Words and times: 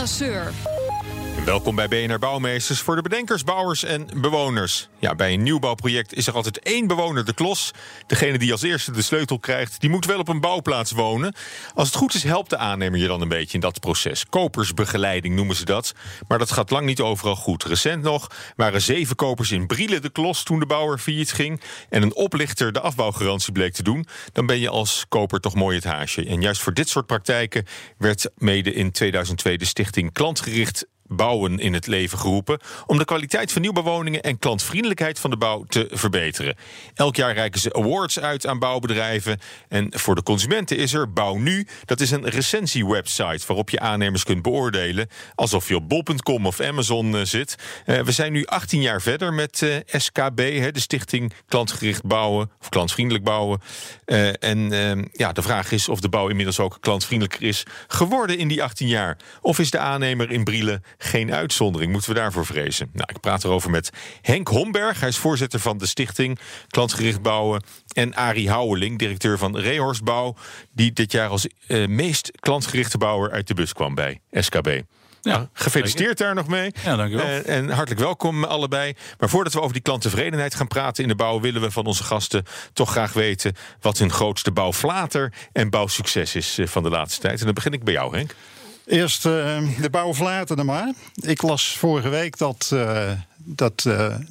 Lasseur. 0.00 0.79
Welkom 1.44 1.74
bij 1.74 1.88
BNR 1.88 2.18
Bouwmeesters 2.18 2.80
voor 2.80 2.96
de 2.96 3.02
bedenkers, 3.02 3.44
bouwers 3.44 3.84
en 3.84 4.08
bewoners. 4.14 4.88
Ja, 4.98 5.14
bij 5.14 5.32
een 5.32 5.42
nieuwbouwproject 5.42 6.14
is 6.14 6.26
er 6.26 6.34
altijd 6.34 6.58
één 6.58 6.86
bewoner 6.86 7.24
de 7.24 7.34
klos. 7.34 7.70
Degene 8.06 8.38
die 8.38 8.52
als 8.52 8.62
eerste 8.62 8.92
de 8.92 9.02
sleutel 9.02 9.38
krijgt, 9.38 9.80
die 9.80 9.90
moet 9.90 10.06
wel 10.06 10.18
op 10.18 10.28
een 10.28 10.40
bouwplaats 10.40 10.92
wonen. 10.92 11.34
Als 11.74 11.88
het 11.88 11.96
goed 11.96 12.14
is, 12.14 12.22
helpt 12.22 12.50
de 12.50 12.56
aannemer 12.56 12.98
je 12.98 13.06
dan 13.06 13.20
een 13.20 13.28
beetje 13.28 13.54
in 13.54 13.60
dat 13.60 13.80
proces. 13.80 14.26
Kopersbegeleiding 14.26 15.34
noemen 15.34 15.56
ze 15.56 15.64
dat. 15.64 15.92
Maar 16.28 16.38
dat 16.38 16.52
gaat 16.52 16.70
lang 16.70 16.86
niet 16.86 17.00
overal 17.00 17.36
goed. 17.36 17.64
Recent 17.64 18.02
nog 18.02 18.30
waren 18.56 18.80
zeven 18.80 19.16
kopers 19.16 19.50
in 19.50 19.66
Brielen 19.66 20.02
de 20.02 20.10
klos 20.10 20.42
toen 20.42 20.58
de 20.58 20.66
bouwer 20.66 20.98
failliet 20.98 21.32
ging. 21.32 21.60
En 21.88 22.02
een 22.02 22.14
oplichter 22.14 22.72
de 22.72 22.80
afbouwgarantie 22.80 23.52
bleek 23.52 23.72
te 23.72 23.82
doen. 23.82 24.06
Dan 24.32 24.46
ben 24.46 24.58
je 24.58 24.68
als 24.68 25.04
koper 25.08 25.40
toch 25.40 25.54
mooi 25.54 25.76
het 25.76 25.84
haasje. 25.84 26.26
En 26.26 26.40
juist 26.40 26.60
voor 26.60 26.74
dit 26.74 26.88
soort 26.88 27.06
praktijken 27.06 27.66
werd 27.98 28.30
mede 28.36 28.72
in 28.72 28.92
2002 28.92 29.58
de 29.58 29.64
stichting 29.64 30.12
Klantgericht 30.12 30.86
bouwen 31.10 31.58
in 31.58 31.74
het 31.74 31.86
leven 31.86 32.18
geroepen 32.18 32.58
om 32.86 32.98
de 32.98 33.04
kwaliteit 33.04 33.52
van 33.52 33.62
nieuwbouwwoningen 33.62 34.22
en 34.22 34.38
klantvriendelijkheid 34.38 35.18
van 35.18 35.30
de 35.30 35.36
bouw 35.36 35.64
te 35.68 35.88
verbeteren. 35.90 36.56
Elk 36.94 37.16
jaar 37.16 37.34
reiken 37.34 37.60
ze 37.60 37.72
awards 37.72 38.20
uit 38.20 38.46
aan 38.46 38.58
bouwbedrijven 38.58 39.38
en 39.68 39.88
voor 39.90 40.14
de 40.14 40.22
consumenten 40.22 40.76
is 40.76 40.92
er 40.92 41.12
Bouw 41.12 41.34
Nu. 41.34 41.66
Dat 41.84 42.00
is 42.00 42.10
een 42.10 42.28
recensiewebsite 42.28 43.46
waarop 43.46 43.70
je 43.70 43.80
aannemers 43.80 44.24
kunt 44.24 44.42
beoordelen 44.42 45.08
alsof 45.34 45.68
je 45.68 45.76
op 45.76 45.88
bol.com 45.88 46.46
of 46.46 46.60
Amazon 46.60 47.16
eh, 47.16 47.24
zit. 47.24 47.54
Uh, 47.86 48.00
we 48.00 48.12
zijn 48.12 48.32
nu 48.32 48.44
18 48.44 48.80
jaar 48.80 49.02
verder 49.02 49.32
met 49.32 49.60
uh, 49.60 49.76
SKB, 49.86 50.36
de 50.36 50.80
Stichting 50.80 51.32
Klantgericht 51.48 52.04
Bouwen 52.04 52.50
of 52.60 52.68
Klantvriendelijk 52.68 53.24
Bouwen. 53.24 53.60
en 54.40 55.08
ja, 55.12 55.32
de 55.32 55.42
vraag 55.42 55.72
is 55.72 55.88
of 55.88 56.00
de 56.00 56.08
bouw 56.08 56.28
inmiddels 56.28 56.58
ook 56.58 56.76
klantvriendelijker 56.80 57.48
is 57.48 57.66
geworden 57.88 58.38
in 58.38 58.48
die 58.48 58.62
18 58.62 58.88
jaar. 58.88 59.16
Of 59.40 59.58
is 59.58 59.70
de 59.70 59.78
aannemer 59.78 60.30
in 60.30 60.44
Brielen 60.44 60.84
geen 61.02 61.32
uitzondering. 61.32 61.92
Moeten 61.92 62.12
we 62.12 62.18
daarvoor 62.18 62.46
vrezen? 62.46 62.90
Nou, 62.92 63.08
ik 63.14 63.20
praat 63.20 63.44
erover 63.44 63.70
met 63.70 63.90
Henk 64.22 64.48
Homberg. 64.48 65.00
Hij 65.00 65.08
is 65.08 65.18
voorzitter 65.18 65.60
van 65.60 65.78
de 65.78 65.86
stichting 65.86 66.38
Klantgericht 66.68 67.22
Bouwen. 67.22 67.62
En 67.92 68.14
Arie 68.14 68.50
Houweling, 68.50 68.98
directeur 68.98 69.38
van 69.38 69.56
Rehorst 69.56 70.04
Bouw. 70.04 70.36
Die 70.72 70.92
dit 70.92 71.12
jaar 71.12 71.28
als 71.28 71.46
uh, 71.68 71.86
meest 71.86 72.30
klantgerichte 72.40 72.98
bouwer 72.98 73.30
uit 73.30 73.46
de 73.46 73.54
bus 73.54 73.72
kwam 73.72 73.94
bij 73.94 74.20
SKB. 74.32 74.82
Ja, 75.22 75.36
nou, 75.36 75.46
gefeliciteerd 75.52 76.18
daar 76.18 76.34
nog 76.34 76.46
mee. 76.46 76.72
Ja, 76.84 76.96
dankjewel. 76.96 77.26
En, 77.26 77.44
en 77.44 77.70
hartelijk 77.70 78.00
welkom 78.00 78.44
allebei. 78.44 78.94
Maar 79.18 79.28
voordat 79.28 79.52
we 79.52 79.60
over 79.60 79.72
die 79.72 79.82
klanttevredenheid 79.82 80.54
gaan 80.54 80.68
praten 80.68 81.02
in 81.02 81.08
de 81.08 81.14
bouw, 81.14 81.40
willen 81.40 81.60
we 81.60 81.70
van 81.70 81.86
onze 81.86 82.04
gasten 82.04 82.44
toch 82.72 82.90
graag 82.90 83.12
weten 83.12 83.56
wat 83.80 83.98
hun 83.98 84.10
grootste 84.10 84.52
bouwflater 84.52 85.32
en 85.52 85.70
bouwsucces 85.70 86.34
is 86.34 86.58
eh, 86.58 86.66
van 86.66 86.82
de 86.82 86.90
laatste 86.90 87.20
tijd. 87.20 87.38
En 87.38 87.44
dan 87.44 87.54
begin 87.54 87.72
ik 87.72 87.84
bij 87.84 87.94
jou, 87.94 88.16
Henk. 88.16 88.34
Eerst 88.90 89.26
uh, 89.26 89.58
de 89.80 89.90
bouw 89.90 90.12
dan 90.56 90.66
maar. 90.66 90.92
Ik 91.14 91.42
las 91.42 91.76
vorige 91.78 92.08
week 92.08 92.38
dat 92.38 92.70
uh, 92.72 93.10
dat 93.44 93.82
het 93.82 94.22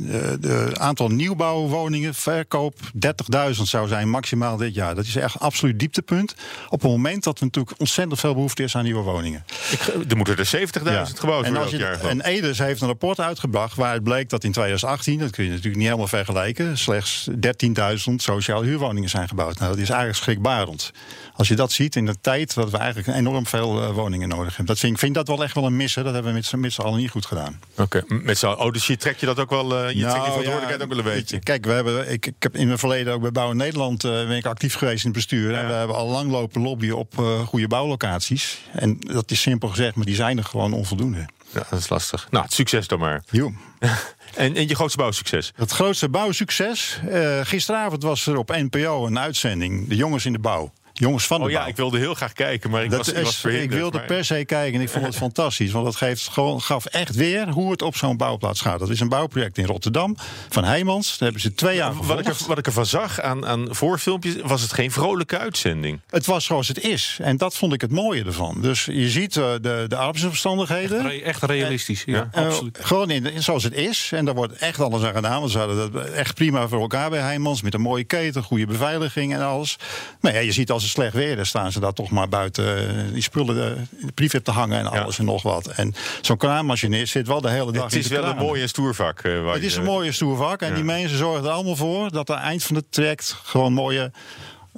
uh, 0.41 0.65
aantal 0.67 1.09
nieuwbouwwoningen, 1.09 2.13
verkoop 2.13 2.75
30.000 2.93 3.49
zou 3.51 3.87
zijn 3.87 4.09
maximaal 4.09 4.57
dit 4.57 4.73
jaar. 4.73 4.95
Dat 4.95 5.05
is 5.05 5.15
echt 5.15 5.39
absoluut 5.39 5.79
dieptepunt. 5.79 6.35
Op 6.69 6.81
het 6.81 6.91
moment 6.91 7.23
dat 7.23 7.39
er 7.39 7.45
natuurlijk 7.45 7.79
ontzettend 7.79 8.19
veel 8.19 8.33
behoefte 8.33 8.63
is 8.63 8.75
aan 8.75 8.83
nieuwe 8.83 9.01
woningen. 9.01 9.45
Ik, 9.71 9.79
er 10.09 10.17
moeten 10.17 10.37
er 10.37 10.67
70.000 10.79 10.83
ja. 10.83 11.05
gebouwd 11.05 11.47
worden. 11.47 11.71
En, 11.71 11.77
jaar, 11.77 12.01
en 12.01 12.21
Edes 12.21 12.57
heeft 12.57 12.81
een 12.81 12.87
rapport 12.87 13.19
uitgebracht 13.19 13.75
waaruit 13.75 14.03
bleek 14.03 14.29
dat 14.29 14.43
in 14.43 14.51
2018, 14.51 15.19
dat 15.19 15.31
kun 15.31 15.43
je 15.43 15.49
natuurlijk 15.49 15.75
niet 15.75 15.85
helemaal 15.85 16.07
vergelijken, 16.07 16.77
slechts 16.77 17.29
13.000 17.29 18.15
sociale 18.15 18.65
huurwoningen 18.65 19.09
zijn 19.09 19.27
gebouwd. 19.27 19.59
Nou, 19.59 19.71
dat 19.71 19.81
is 19.81 19.89
eigenlijk 19.89 20.19
schrikbarend. 20.19 20.91
Als 21.33 21.47
je 21.47 21.55
dat 21.55 21.71
ziet 21.71 21.95
in 21.95 22.05
de 22.05 22.15
tijd 22.21 22.53
dat 22.53 22.71
we 22.71 22.77
eigenlijk 22.77 23.17
enorm 23.17 23.45
veel 23.45 23.81
uh, 23.81 23.89
woningen 23.89 24.29
nodig 24.29 24.47
hebben. 24.47 24.65
Dat 24.65 24.79
vind, 24.79 24.93
ik 24.93 24.99
vind 24.99 25.13
dat 25.13 25.27
wel 25.27 25.43
echt 25.43 25.53
wel 25.53 25.65
een 25.65 25.75
missen. 25.75 26.03
Dat 26.03 26.13
hebben 26.13 26.33
we 26.33 26.37
met, 26.37 26.61
met 26.61 26.73
z'n 26.73 26.81
allen 26.81 26.99
niet 26.99 27.09
goed 27.09 27.25
gedaan. 27.25 27.59
Oké, 27.77 28.03
okay. 28.03 28.17
met 28.17 28.37
z'n 28.37 28.45
allen. 28.45 28.59
Oh, 28.59 28.71
dus 28.71 28.87
je 28.87 28.97
trek 28.99 29.17
je 29.17 29.25
dat 29.25 29.39
ook 29.39 29.49
wel, 29.49 29.65
uh, 29.65 29.91
je 29.91 30.01
nou, 30.01 30.15
je 30.15 30.23
verantwoordelijkheid 30.23 30.79
ja, 30.79 30.83
ook 30.83 30.89
wel 30.89 30.97
een 30.97 31.17
beetje. 31.17 31.39
Kijk, 31.39 31.65
we 31.65 31.71
hebben, 31.71 32.11
ik, 32.11 32.25
ik 32.25 32.35
heb 32.39 32.55
in 32.55 32.65
mijn 32.65 32.79
verleden 32.79 33.13
ook 33.13 33.21
bij 33.21 33.31
Bouw 33.31 33.51
Nederland 33.51 34.03
uh, 34.03 34.11
ben 34.11 34.37
ik 34.37 34.45
actief 34.45 34.73
geweest 34.73 35.03
in 35.03 35.09
het 35.09 35.17
bestuur. 35.17 35.51
Ja. 35.51 35.59
En 35.59 35.67
we 35.67 35.73
hebben 35.73 35.95
al 35.95 36.07
lang 36.07 36.31
lopen 36.31 36.61
lobbyen 36.61 36.97
op 36.97 37.19
uh, 37.19 37.39
goede 37.39 37.67
bouwlocaties. 37.67 38.61
En 38.71 38.99
dat 38.99 39.31
is 39.31 39.41
simpel 39.41 39.69
gezegd, 39.69 39.95
maar 39.95 40.05
die 40.05 40.15
zijn 40.15 40.37
er 40.37 40.43
gewoon 40.43 40.73
onvoldoende. 40.73 41.25
Ja, 41.51 41.65
dat 41.69 41.79
is 41.79 41.89
lastig. 41.89 42.27
Nou, 42.31 42.45
succes 42.49 42.87
dan 42.87 42.99
maar. 42.99 43.23
Jo. 43.29 43.53
en, 44.35 44.55
en 44.55 44.67
je 44.67 44.75
grootste 44.75 44.97
bouwsucces? 44.97 45.51
Het 45.55 45.71
grootste 45.71 46.09
bouwsucces? 46.09 46.99
Uh, 47.09 47.39
gisteravond 47.43 48.03
was 48.03 48.27
er 48.27 48.37
op 48.37 48.49
NPO 48.49 49.05
een 49.05 49.19
uitzending, 49.19 49.87
De 49.87 49.95
Jongens 49.95 50.25
in 50.25 50.31
de 50.31 50.39
Bouw. 50.39 50.71
Jongens 50.99 51.27
van 51.27 51.39
de 51.39 51.45
oh, 51.45 51.51
bouw. 51.51 51.61
ja, 51.61 51.67
ik 51.67 51.75
wilde 51.75 51.97
heel 51.97 52.13
graag 52.13 52.33
kijken, 52.33 52.69
maar 52.69 52.83
ik 52.83 52.89
dat 52.89 53.05
was, 53.05 53.15
ik 53.15 53.23
was 53.23 53.45
Ik 53.45 53.71
wilde 53.71 53.97
maar... 53.97 54.07
per 54.07 54.25
se 54.25 54.45
kijken 54.45 54.73
en 54.73 54.81
ik 54.81 54.89
vond 54.89 55.05
het 55.05 55.15
fantastisch. 55.27 55.71
Want 55.71 55.85
het 55.85 55.95
geeft 55.95 56.27
gewoon, 56.27 56.61
gaf 56.61 56.85
echt 56.85 57.15
weer 57.15 57.49
hoe 57.49 57.71
het 57.71 57.81
op 57.81 57.95
zo'n 57.95 58.17
bouwplaats 58.17 58.61
gaat. 58.61 58.79
Dat 58.79 58.89
is 58.89 58.99
een 58.99 59.09
bouwproject 59.09 59.57
in 59.57 59.65
Rotterdam 59.65 60.15
van 60.49 60.63
Heijmans. 60.63 61.09
Daar 61.09 61.17
hebben 61.19 61.41
ze 61.41 61.53
twee 61.53 61.75
jaar 61.75 61.93
wat 61.93 62.19
ik, 62.19 62.27
er, 62.27 62.35
wat 62.47 62.57
ik 62.57 62.65
ervan 62.65 62.85
zag 62.85 63.21
aan, 63.21 63.45
aan 63.45 63.67
voorfilmpjes, 63.69 64.35
was 64.43 64.61
het 64.61 64.73
geen 64.73 64.91
vrolijke 64.91 65.37
uitzending. 65.37 65.99
Het 66.09 66.25
was 66.25 66.45
zoals 66.45 66.67
het 66.67 66.79
is. 66.79 67.17
En 67.21 67.37
dat 67.37 67.55
vond 67.55 67.73
ik 67.73 67.81
het 67.81 67.91
mooie 67.91 68.23
ervan. 68.23 68.57
Dus 68.61 68.85
je 68.85 69.09
ziet 69.09 69.35
uh, 69.35 69.51
de, 69.61 69.85
de 69.87 69.95
arbeidsomstandigheden. 69.95 71.05
Echt, 71.05 71.21
echt 71.21 71.43
realistisch, 71.43 72.03
ja, 72.05 72.29
uh, 72.35 72.45
absoluut. 72.45 72.77
Gewoon 72.81 73.09
in, 73.09 73.43
zoals 73.43 73.63
het 73.63 73.73
is. 73.73 74.09
En 74.13 74.25
daar 74.25 74.35
wordt 74.35 74.53
echt 74.53 74.79
alles 74.79 75.03
aan 75.03 75.13
gedaan. 75.13 75.39
Want 75.39 75.51
ze 75.51 75.57
hadden 75.57 75.91
dat 75.91 76.05
echt 76.05 76.35
prima 76.35 76.67
voor 76.67 76.81
elkaar 76.81 77.09
bij 77.09 77.19
Heijmans. 77.19 77.61
Met 77.61 77.73
een 77.73 77.81
mooie 77.81 78.03
keten, 78.03 78.43
goede 78.43 78.65
beveiliging 78.65 79.33
en 79.33 79.41
alles. 79.41 79.77
Maar 80.19 80.33
ja, 80.33 80.39
je 80.39 80.51
ziet 80.51 80.71
als 80.71 80.88
het 80.93 80.97
slecht 80.97 81.13
weer 81.13 81.37
is, 81.37 81.47
staan 81.47 81.71
ze 81.71 81.79
daar 81.79 81.93
toch 81.93 82.09
maar 82.09 82.29
buiten 82.29 82.77
eh, 82.77 83.13
die 83.13 83.21
spullen 83.21 83.77
eh, 83.77 84.05
de 84.05 84.11
privé 84.11 84.39
te 84.41 84.51
hangen 84.51 84.79
en 84.79 84.87
alles 84.87 85.19
en 85.19 85.25
nog 85.25 85.41
wat. 85.41 85.67
En 85.67 85.93
zo'n 86.21 86.37
kraanmachinist 86.37 87.11
zit 87.11 87.27
wel 87.27 87.41
de 87.41 87.49
hele 87.49 87.71
dag 87.71 87.83
Het 87.83 87.93
is 87.93 88.07
wel 88.07 88.23
een 88.23 88.37
mooie 88.37 88.67
stoervak. 88.67 89.23
Uh, 89.23 89.53
het 89.53 89.63
is 89.63 89.75
een 89.75 89.83
mooie 89.83 90.11
stoervak. 90.11 90.61
En 90.61 90.73
die 90.75 90.83
mensen 90.83 91.17
zorgen 91.17 91.45
er 91.45 91.51
allemaal 91.51 91.75
voor 91.75 92.11
dat 92.11 92.31
aan 92.31 92.37
eind 92.37 92.63
van 92.63 92.75
het 92.75 92.85
traject 92.89 93.35
gewoon 93.43 93.73
mooie 93.73 94.11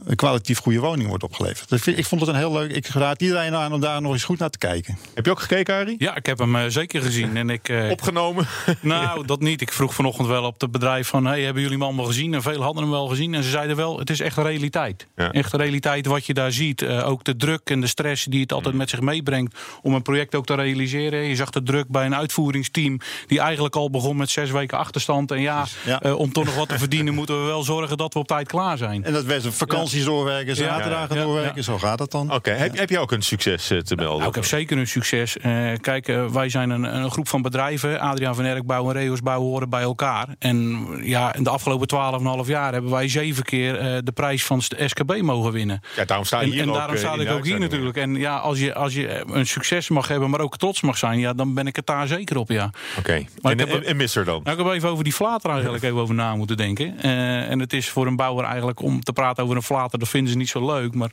een 0.05 0.15
kwalitatief 0.15 0.59
goede 0.59 0.79
woning 0.79 1.07
wordt 1.07 1.23
opgeleverd. 1.23 1.69
Dus 1.69 1.87
ik 1.87 2.05
vond 2.05 2.21
het 2.21 2.29
een 2.29 2.35
heel 2.35 2.51
leuk. 2.51 2.71
Ik 2.71 2.87
raad 2.87 3.21
iedereen 3.21 3.55
aan 3.55 3.73
om 3.73 3.79
daar 3.79 4.01
nog 4.01 4.11
eens 4.13 4.23
goed 4.23 4.39
naar 4.39 4.49
te 4.49 4.57
kijken. 4.57 4.97
Heb 5.13 5.25
je 5.25 5.31
ook 5.31 5.39
gekeken, 5.39 5.75
Arie? 5.75 5.95
Ja, 5.97 6.15
ik 6.15 6.25
heb 6.25 6.37
hem 6.37 6.55
uh, 6.55 6.63
zeker 6.67 7.01
gezien. 7.01 7.37
En 7.37 7.49
ik, 7.49 7.69
uh, 7.69 7.89
Opgenomen? 7.89 8.47
Nou, 8.81 9.25
dat 9.25 9.39
niet. 9.39 9.61
Ik 9.61 9.71
vroeg 9.71 9.93
vanochtend 9.93 10.27
wel 10.27 10.43
op 10.43 10.61
het 10.61 10.71
bedrijf 10.71 11.07
van... 11.07 11.25
Hey, 11.25 11.41
hebben 11.41 11.61
jullie 11.61 11.77
hem 11.77 11.87
allemaal 11.87 12.05
gezien? 12.05 12.33
En 12.33 12.41
veel 12.41 12.61
hadden 12.61 12.81
hem 12.81 12.91
wel 12.91 13.07
gezien. 13.07 13.33
En 13.33 13.43
ze 13.43 13.49
zeiden 13.49 13.75
wel, 13.75 13.99
het 13.99 14.09
is 14.09 14.19
echt 14.19 14.37
een 14.37 14.43
realiteit. 14.43 15.07
Ja. 15.15 15.31
Echt 15.31 15.53
realiteit 15.53 16.05
wat 16.05 16.25
je 16.25 16.33
daar 16.33 16.51
ziet. 16.51 16.81
Uh, 16.81 17.07
ook 17.07 17.23
de 17.23 17.35
druk 17.35 17.69
en 17.69 17.81
de 17.81 17.87
stress 17.87 18.25
die 18.25 18.41
het 18.41 18.53
altijd 18.53 18.75
met 18.75 18.89
zich 18.89 19.01
meebrengt... 19.01 19.59
om 19.81 19.93
een 19.93 20.01
project 20.01 20.35
ook 20.35 20.45
te 20.45 20.55
realiseren. 20.55 21.23
Je 21.23 21.35
zag 21.35 21.49
de 21.49 21.63
druk 21.63 21.87
bij 21.87 22.05
een 22.05 22.15
uitvoeringsteam... 22.15 22.99
die 23.27 23.39
eigenlijk 23.39 23.75
al 23.75 23.89
begon 23.89 24.17
met 24.17 24.29
zes 24.29 24.51
weken 24.51 24.77
achterstand. 24.77 25.31
En 25.31 25.41
ja, 25.41 25.65
ja. 25.85 26.13
om 26.13 26.31
toch 26.31 26.45
nog 26.45 26.55
wat 26.55 26.69
te 26.69 26.77
verdienen... 26.77 27.13
moeten 27.13 27.39
we 27.39 27.45
wel 27.45 27.63
zorgen 27.63 27.97
dat 27.97 28.13
we 28.13 28.19
op 28.19 28.27
tijd 28.27 28.47
klaar 28.47 28.77
zijn. 28.77 29.03
En 29.03 29.13
dat 29.13 29.23
werd 29.23 29.45
een 29.45 29.53
vakantie 29.53 29.80
vakanties 29.81 30.05
doorwerken, 30.05 30.55
zaterdagen 30.55 31.15
ja, 31.15 31.21
ja, 31.21 31.27
doorwerken. 31.27 31.63
Zo 31.63 31.77
gaat 31.77 31.99
het 31.99 32.11
dan. 32.11 32.25
Oké, 32.25 32.35
okay. 32.35 32.57
heb, 32.57 32.77
heb 32.77 32.89
je 32.89 32.99
ook 32.99 33.11
een 33.11 33.21
succes 33.21 33.71
uh, 33.71 33.79
te 33.79 33.95
melden? 33.95 34.17
Nou, 34.17 34.29
ik 34.29 34.35
heb 34.35 34.45
zeker 34.45 34.77
een 34.77 34.87
succes. 34.87 35.37
Uh, 35.37 35.71
kijk, 35.81 36.07
uh, 36.07 36.25
wij 36.25 36.49
zijn 36.49 36.69
een, 36.69 36.83
een, 36.83 37.11
groep 37.11 37.27
van 37.27 37.41
bedrijven. 37.41 37.99
Adriaan 37.99 38.35
van 38.35 38.45
Erk 38.45 38.65
Bouw 38.65 38.87
en 38.87 38.93
Reos 38.93 39.21
Bouw 39.21 39.39
horen 39.39 39.69
bij 39.69 39.81
elkaar. 39.81 40.27
En 40.39 40.87
ja, 41.03 41.35
in 41.35 41.43
de 41.43 41.49
afgelopen 41.49 41.87
12,5 42.43 42.47
jaar 42.47 42.73
hebben 42.73 42.91
wij 42.91 43.07
zeven 43.07 43.43
keer 43.43 44.03
de 44.03 44.11
prijs 44.11 44.45
van 44.45 44.61
de 44.67 44.87
SKB 44.87 45.21
mogen 45.21 45.51
winnen. 45.51 45.81
Ja, 45.95 46.05
daarom 46.05 46.25
sta 46.25 46.39
je 46.39 46.45
en, 46.45 46.51
hier 46.51 46.61
En 46.61 46.69
ook, 46.69 46.75
daarom 46.75 46.97
sta 46.97 47.13
ik 47.13 47.31
ook 47.31 47.45
hier 47.45 47.59
natuurlijk. 47.59 47.97
En 47.97 48.15
ja, 48.15 48.37
als 48.37 48.59
je, 48.59 48.73
als 48.73 48.93
je 48.93 49.23
een 49.27 49.47
succes 49.47 49.89
mag 49.89 50.07
hebben, 50.07 50.29
maar 50.29 50.39
ook 50.39 50.57
trots 50.57 50.81
mag 50.81 50.97
zijn, 50.97 51.19
ja, 51.19 51.33
dan 51.33 51.53
ben 51.53 51.67
ik 51.67 51.75
het 51.75 51.85
daar 51.85 52.07
zeker 52.07 52.37
op, 52.37 52.49
ja. 52.49 52.71
Oké, 52.97 52.99
okay. 52.99 53.27
en, 53.41 53.69
en, 53.69 53.85
en 53.85 53.95
mis 53.95 54.15
er 54.15 54.25
dan? 54.25 54.41
Nou, 54.43 54.57
ik 54.57 54.65
heb 54.65 54.73
even 54.73 54.89
over 54.89 55.03
die 55.03 55.13
flater 55.13 55.49
eigenlijk 55.49 55.83
even 55.83 55.97
over 55.97 56.15
na 56.15 56.35
moeten 56.35 56.57
denken. 56.57 57.01
en 57.01 57.59
het 57.59 57.73
is 57.73 57.89
voor 57.89 58.07
een 58.07 58.15
bouwer 58.15 58.45
eigenlijk 58.45 58.81
om 58.81 59.03
te 59.03 59.13
praten 59.13 59.43
over 59.43 59.55
een 59.55 59.61
flater, 59.71 59.99
dat 59.99 60.09
vinden 60.09 60.31
ze 60.31 60.37
niet 60.37 60.49
zo 60.49 60.65
leuk. 60.65 60.93
Maar, 60.95 61.11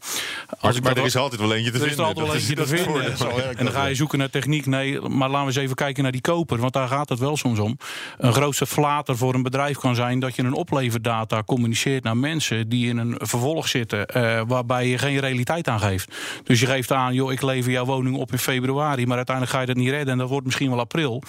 als 0.60 0.81
Maar, 0.81 0.96
er 0.96 1.05
is 1.05 1.16
altijd 1.16 1.40
wel 1.40 1.55
eentje 1.55 1.70
te 1.70 1.78
er 1.78 1.84
is 1.87 1.90
er 1.90 1.96
vinden. 1.96 2.06
altijd 2.06 2.26
wel 2.26 2.34
eentje 2.37 2.55
is- 2.55 2.69
te 2.69 2.75
is 2.75 2.81
vinden. 2.82 3.56
En 3.58 3.64
dan 3.64 3.75
ga 3.75 3.84
je 3.87 3.94
zoeken 3.94 4.19
naar 4.19 4.31
techniek. 4.31 4.66
Nee, 4.66 5.00
maar 5.00 5.28
laten 5.28 5.40
we 5.40 5.52
eens 5.52 5.56
even 5.62 5.75
kijken 5.76 6.02
naar 6.02 6.12
die 6.12 6.20
koper. 6.20 6.58
Want 6.58 6.72
daar 6.72 6.88
gaat 6.88 7.08
het 7.08 7.19
wel 7.19 7.37
soms 7.37 7.58
om. 7.58 7.78
Een 8.19 8.32
grootste 8.32 8.66
flater 8.66 9.16
voor 9.16 9.34
een 9.34 9.43
bedrijf 9.43 9.76
kan 9.78 9.94
zijn... 9.94 10.19
dat 10.19 10.37
je 10.37 10.43
een 10.43 10.52
opleverdata 10.52 11.43
communiceert 11.43 12.05
naar 12.05 12.16
mensen... 12.16 12.69
die 12.69 12.88
in 12.88 12.96
een 12.99 13.14
vervolg 13.19 13.69
zitten... 13.69 14.06
eh, 14.06 14.43
waarbij 14.46 14.87
je 14.88 14.99
geen 14.99 15.19
realiteit 15.19 15.69
aan 15.69 15.81
geeft. 15.81 16.14
Dus 16.44 16.61
je 16.61 16.66
geeft 16.66 16.93
aan, 16.93 17.14
joh, 17.14 17.32
ik 17.32 17.43
lever 17.43 17.72
jouw 17.72 17.84
woning 17.84 18.16
op 18.16 18.32
in 18.32 18.38
februari... 18.38 19.06
maar 19.06 19.16
uiteindelijk 19.16 19.54
ga 19.56 19.61
je 19.61 19.66
dat 19.66 19.76
niet 19.76 19.90
redden 19.90 20.12
en 20.12 20.19
dat 20.19 20.28
wordt 20.28 20.46
misschien 20.46 20.70
wel 20.70 20.78
april. 20.81 21.22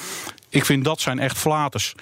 Ik 0.52 0.66
vind 0.66 0.84
dat 0.84 1.02
zijn 1.02 1.20
echt 1.20 1.38
flaters. 1.38 1.94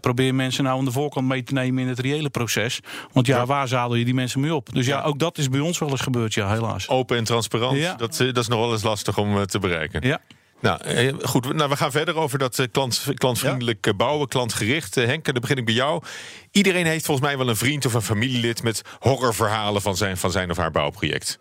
Probeer 0.00 0.34
mensen 0.34 0.64
nou 0.64 0.78
aan 0.78 0.84
de 0.84 0.90
voorkant 0.92 1.28
mee 1.28 1.42
te 1.42 1.52
nemen 1.52 1.82
in 1.82 1.88
het 1.88 1.98
reële 1.98 2.30
proces. 2.30 2.80
Want 3.12 3.26
ja, 3.26 3.46
waar 3.46 3.68
zadel 3.68 3.94
je 3.94 4.04
die 4.04 4.14
mensen 4.14 4.40
mee 4.40 4.54
op? 4.54 4.67
Dus 4.72 4.86
ja, 4.86 5.02
ook 5.02 5.18
dat 5.18 5.38
is 5.38 5.48
bij 5.48 5.60
ons 5.60 5.78
wel 5.78 5.90
eens 5.90 6.00
gebeurd, 6.00 6.34
ja, 6.34 6.52
helaas. 6.52 6.88
Open 6.88 7.16
en 7.16 7.24
transparant, 7.24 7.78
Ja. 7.78 7.94
dat, 7.94 8.20
eh, 8.20 8.26
dat 8.26 8.36
is 8.36 8.48
nog 8.48 8.58
wel 8.58 8.72
eens 8.72 8.82
lastig 8.82 9.18
om 9.18 9.36
eh, 9.36 9.42
te 9.42 9.58
bereiken. 9.58 10.06
Ja. 10.06 10.20
Nou, 10.60 10.80
eh, 10.82 11.14
goed. 11.22 11.54
Nou, 11.54 11.68
we 11.70 11.76
gaan 11.76 11.90
verder 11.90 12.16
over 12.16 12.38
dat 12.38 12.68
klant, 12.72 13.04
klantvriendelijk 13.14 13.92
bouwen, 13.96 14.28
klantgericht. 14.28 14.94
Henk, 14.94 15.24
dan 15.24 15.34
begin 15.40 15.56
ik 15.56 15.64
bij 15.64 15.74
jou. 15.74 16.02
Iedereen 16.50 16.86
heeft 16.86 17.04
volgens 17.04 17.26
mij 17.26 17.38
wel 17.38 17.48
een 17.48 17.56
vriend 17.56 17.86
of 17.86 17.94
een 17.94 18.02
familielid 18.02 18.62
met 18.62 18.82
horrorverhalen 18.98 19.82
van 19.82 19.96
zijn, 19.96 20.16
van 20.16 20.30
zijn 20.30 20.50
of 20.50 20.56
haar 20.56 20.70
bouwproject. 20.70 21.38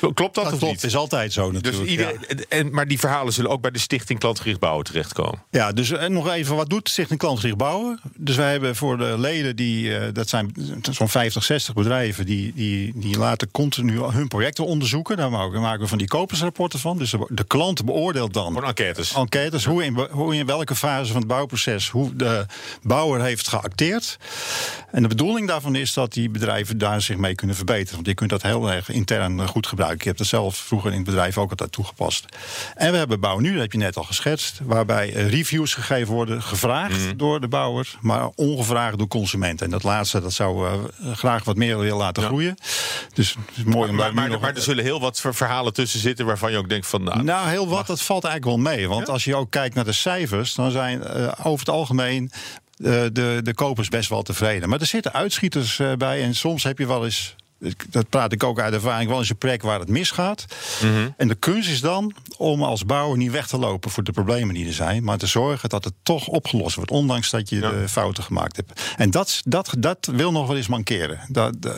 Klopt 0.00 0.16
dat, 0.16 0.34
Dat 0.34 0.44
of 0.52 0.58
klopt, 0.58 0.74
niet? 0.74 0.84
is 0.84 0.96
altijd 0.96 1.32
zo 1.32 1.50
Dus 1.50 1.62
natuurlijk. 1.62 1.90
ja. 1.90 2.10
iedereen, 2.10 2.44
en, 2.48 2.70
maar 2.74 2.86
die 2.88 2.98
verhalen 2.98 3.32
zullen 3.32 3.50
ook 3.50 3.60
bij 3.60 3.70
de 3.70 3.78
Stichting 3.78 4.18
Klantgericht 4.18 4.58
Bouwen 4.60 4.84
terechtkomen. 4.84 5.42
Ja, 5.50 5.72
dus 5.72 5.90
en 5.90 6.12
nog 6.12 6.28
even, 6.30 6.56
wat 6.56 6.70
doet 6.70 6.88
Stichting 6.88 7.18
Klantgericht 7.18 7.56
Bouwen? 7.56 8.00
Dus 8.16 8.36
wij 8.36 8.50
hebben 8.50 8.76
voor 8.76 8.98
de 8.98 9.14
leden, 9.18 9.56
die, 9.56 9.96
eh, 9.98 10.08
dat 10.12 10.28
zijn 10.28 10.52
zo'n 10.90 11.08
50, 11.08 11.44
60 11.44 11.74
bedrijven... 11.74 12.26
Die, 12.26 12.52
die, 12.54 12.92
die 12.94 13.18
laten 13.18 13.50
continu 13.50 13.98
hun 14.02 14.28
projecten 14.28 14.64
onderzoeken. 14.66 15.16
Daar 15.16 15.30
maken 15.30 15.80
we- 15.80 15.86
van 15.86 15.98
die 15.98 16.08
kopersrapporten 16.08 16.78
van. 16.78 16.98
Dus 16.98 17.10
de, 17.10 17.26
de 17.28 17.44
klant 17.44 17.84
beoordeelt 17.84 18.32
dan 18.34 18.44
Gewoon 18.46 18.64
enquêtes. 18.64 19.14
enquêtes, 19.14 19.64
hoe 19.64 19.84
in, 19.84 19.94
hoe 20.10 20.34
in 20.36 20.46
welke 20.46 20.74
fase 20.74 21.12
van 21.12 21.20
het 21.20 21.30
bouwproces... 21.30 21.88
hoe 21.88 22.16
de 22.16 22.46
bouwer 22.82 23.22
heeft 23.22 23.48
geacteerd. 23.48 24.16
En 24.90 25.02
de 25.02 25.08
bedoeling 25.08 25.48
daarvan 25.48 25.74
is 25.74 25.92
dat 25.92 26.12
die 26.12 26.28
bedrijven 26.30 26.78
daar 26.78 27.00
zich 27.02 27.16
mee 27.16 27.34
kunnen 27.34 27.56
verbeteren. 27.56 27.94
Want 27.94 28.06
je 28.06 28.14
kunt 28.14 28.30
dat 28.30 28.42
heel 28.42 28.70
erg 28.72 28.88
intern 28.90 29.40
eh, 29.40 29.48
goed 29.48 29.66
gebruiken. 29.70 29.98
Ik 30.00 30.04
heb 30.06 30.16
dat 30.16 30.26
zelf 30.26 30.56
vroeger 30.56 30.90
in 30.90 30.96
het 30.96 31.04
bedrijf 31.06 31.38
ook 31.38 31.50
altijd 31.50 31.72
toegepast. 31.72 32.24
En 32.74 32.92
we 32.92 32.98
hebben 32.98 33.20
Bouw 33.20 33.38
Nu, 33.38 33.52
dat 33.52 33.60
heb 33.60 33.72
je 33.72 33.78
net 33.78 33.96
al 33.96 34.02
geschetst... 34.04 34.60
waarbij 34.62 35.14
eh, 35.14 35.28
reviews 35.28 35.74
gegeven 35.74 36.14
worden, 36.14 36.42
gevraagd 36.42 37.18
door 37.18 37.40
de 37.40 37.48
bouwer... 37.48 37.96
maar 38.00 38.28
ongevraagd 38.34 38.98
door 38.98 39.08
consumenten. 39.08 39.66
En 39.66 39.72
dat 39.72 39.82
laatste, 39.82 40.20
dat 40.20 40.32
zou 40.32 40.66
eh, 40.68 41.12
graag 41.14 41.44
wat 41.44 41.56
meer 41.56 41.78
willen 41.78 41.96
laten 41.96 42.22
Ja. 42.22 42.28
groeien. 42.28 42.56
Dus 43.14 43.30
het 43.46 43.56
is 43.56 43.64
mooi 43.64 43.88
om 43.90 43.94
Maar, 43.96 44.04
daar 44.04 44.14
maar, 44.14 44.28
nog- 44.30 44.40
maar 44.40 44.54
er 44.54 44.62
zullen 44.62 44.84
heel 44.84 45.00
wat 45.00 45.20
ver- 45.20 45.34
verhalen 45.34 45.72
tussen 45.72 46.00
zitten 46.00 46.26
waarvan 46.26 46.50
je 46.50 46.58
ook 46.58 46.68
denkt 46.68 46.86
van... 46.86 47.02
Nou, 47.02 47.22
nou, 47.22 47.48
heel 47.48 47.68
wat, 47.68 47.86
dat 47.86 48.02
valt 48.02 48.24
eigenlijk 48.24 48.56
wel 48.64 48.74
mee. 48.74 48.88
Want 48.88 49.08
als 49.08 49.24
je 49.24 49.36
ook 49.36 49.50
kijkt 49.50 49.74
naar 49.74 49.84
de 49.84 49.92
cijfers, 49.92 50.54
dan 50.54 50.70
zijn 50.70 51.02
eh, 51.02 51.28
over 51.42 51.58
het 51.66 51.74
algemeen 51.74 52.30
de, 52.76 53.40
de 53.42 53.54
kopers 53.54 53.88
best 53.88 54.08
wel 54.08 54.22
tevreden. 54.22 54.68
Maar 54.68 54.80
er 54.80 54.86
zitten 54.86 55.12
uitschieters 55.12 55.80
bij 55.98 56.22
en 56.22 56.34
soms 56.34 56.62
heb 56.62 56.78
je 56.78 56.86
wel 56.86 57.04
eens. 57.04 57.34
Dat 57.90 58.08
praat 58.08 58.32
ik 58.32 58.44
ook 58.44 58.60
uit 58.60 58.74
ervaring, 58.74 59.08
wel 59.08 59.18
eens 59.18 59.30
een 59.30 59.36
plek 59.38 59.62
waar 59.62 59.78
het 59.80 59.88
misgaat. 59.88 60.44
En 61.16 61.28
de 61.28 61.34
kunst 61.34 61.68
is 61.68 61.80
dan 61.80 62.14
om 62.36 62.62
als 62.62 62.84
bouwer 62.84 63.16
niet 63.18 63.30
weg 63.30 63.46
te 63.46 63.58
lopen 63.58 63.90
voor 63.90 64.02
de 64.02 64.12
problemen 64.12 64.54
die 64.54 64.66
er 64.66 64.72
zijn, 64.72 65.04
maar 65.04 65.18
te 65.18 65.26
zorgen 65.26 65.68
dat 65.68 65.84
het 65.84 65.94
toch 66.02 66.26
opgelost 66.26 66.76
wordt, 66.76 66.90
ondanks 66.90 67.30
dat 67.30 67.48
je 67.48 67.56
Ja. 67.60 67.70
de 67.70 67.88
fouten 67.88 68.22
gemaakt 68.24 68.56
hebt. 68.56 68.82
En 68.96 69.10
dat, 69.10 69.40
dat, 69.44 69.74
dat 69.78 70.08
wil 70.12 70.32
nog 70.32 70.46
wel 70.46 70.56
eens 70.56 70.66
mankeren. 70.68 71.20
Dat, 71.28 71.54
eh, 71.60 71.72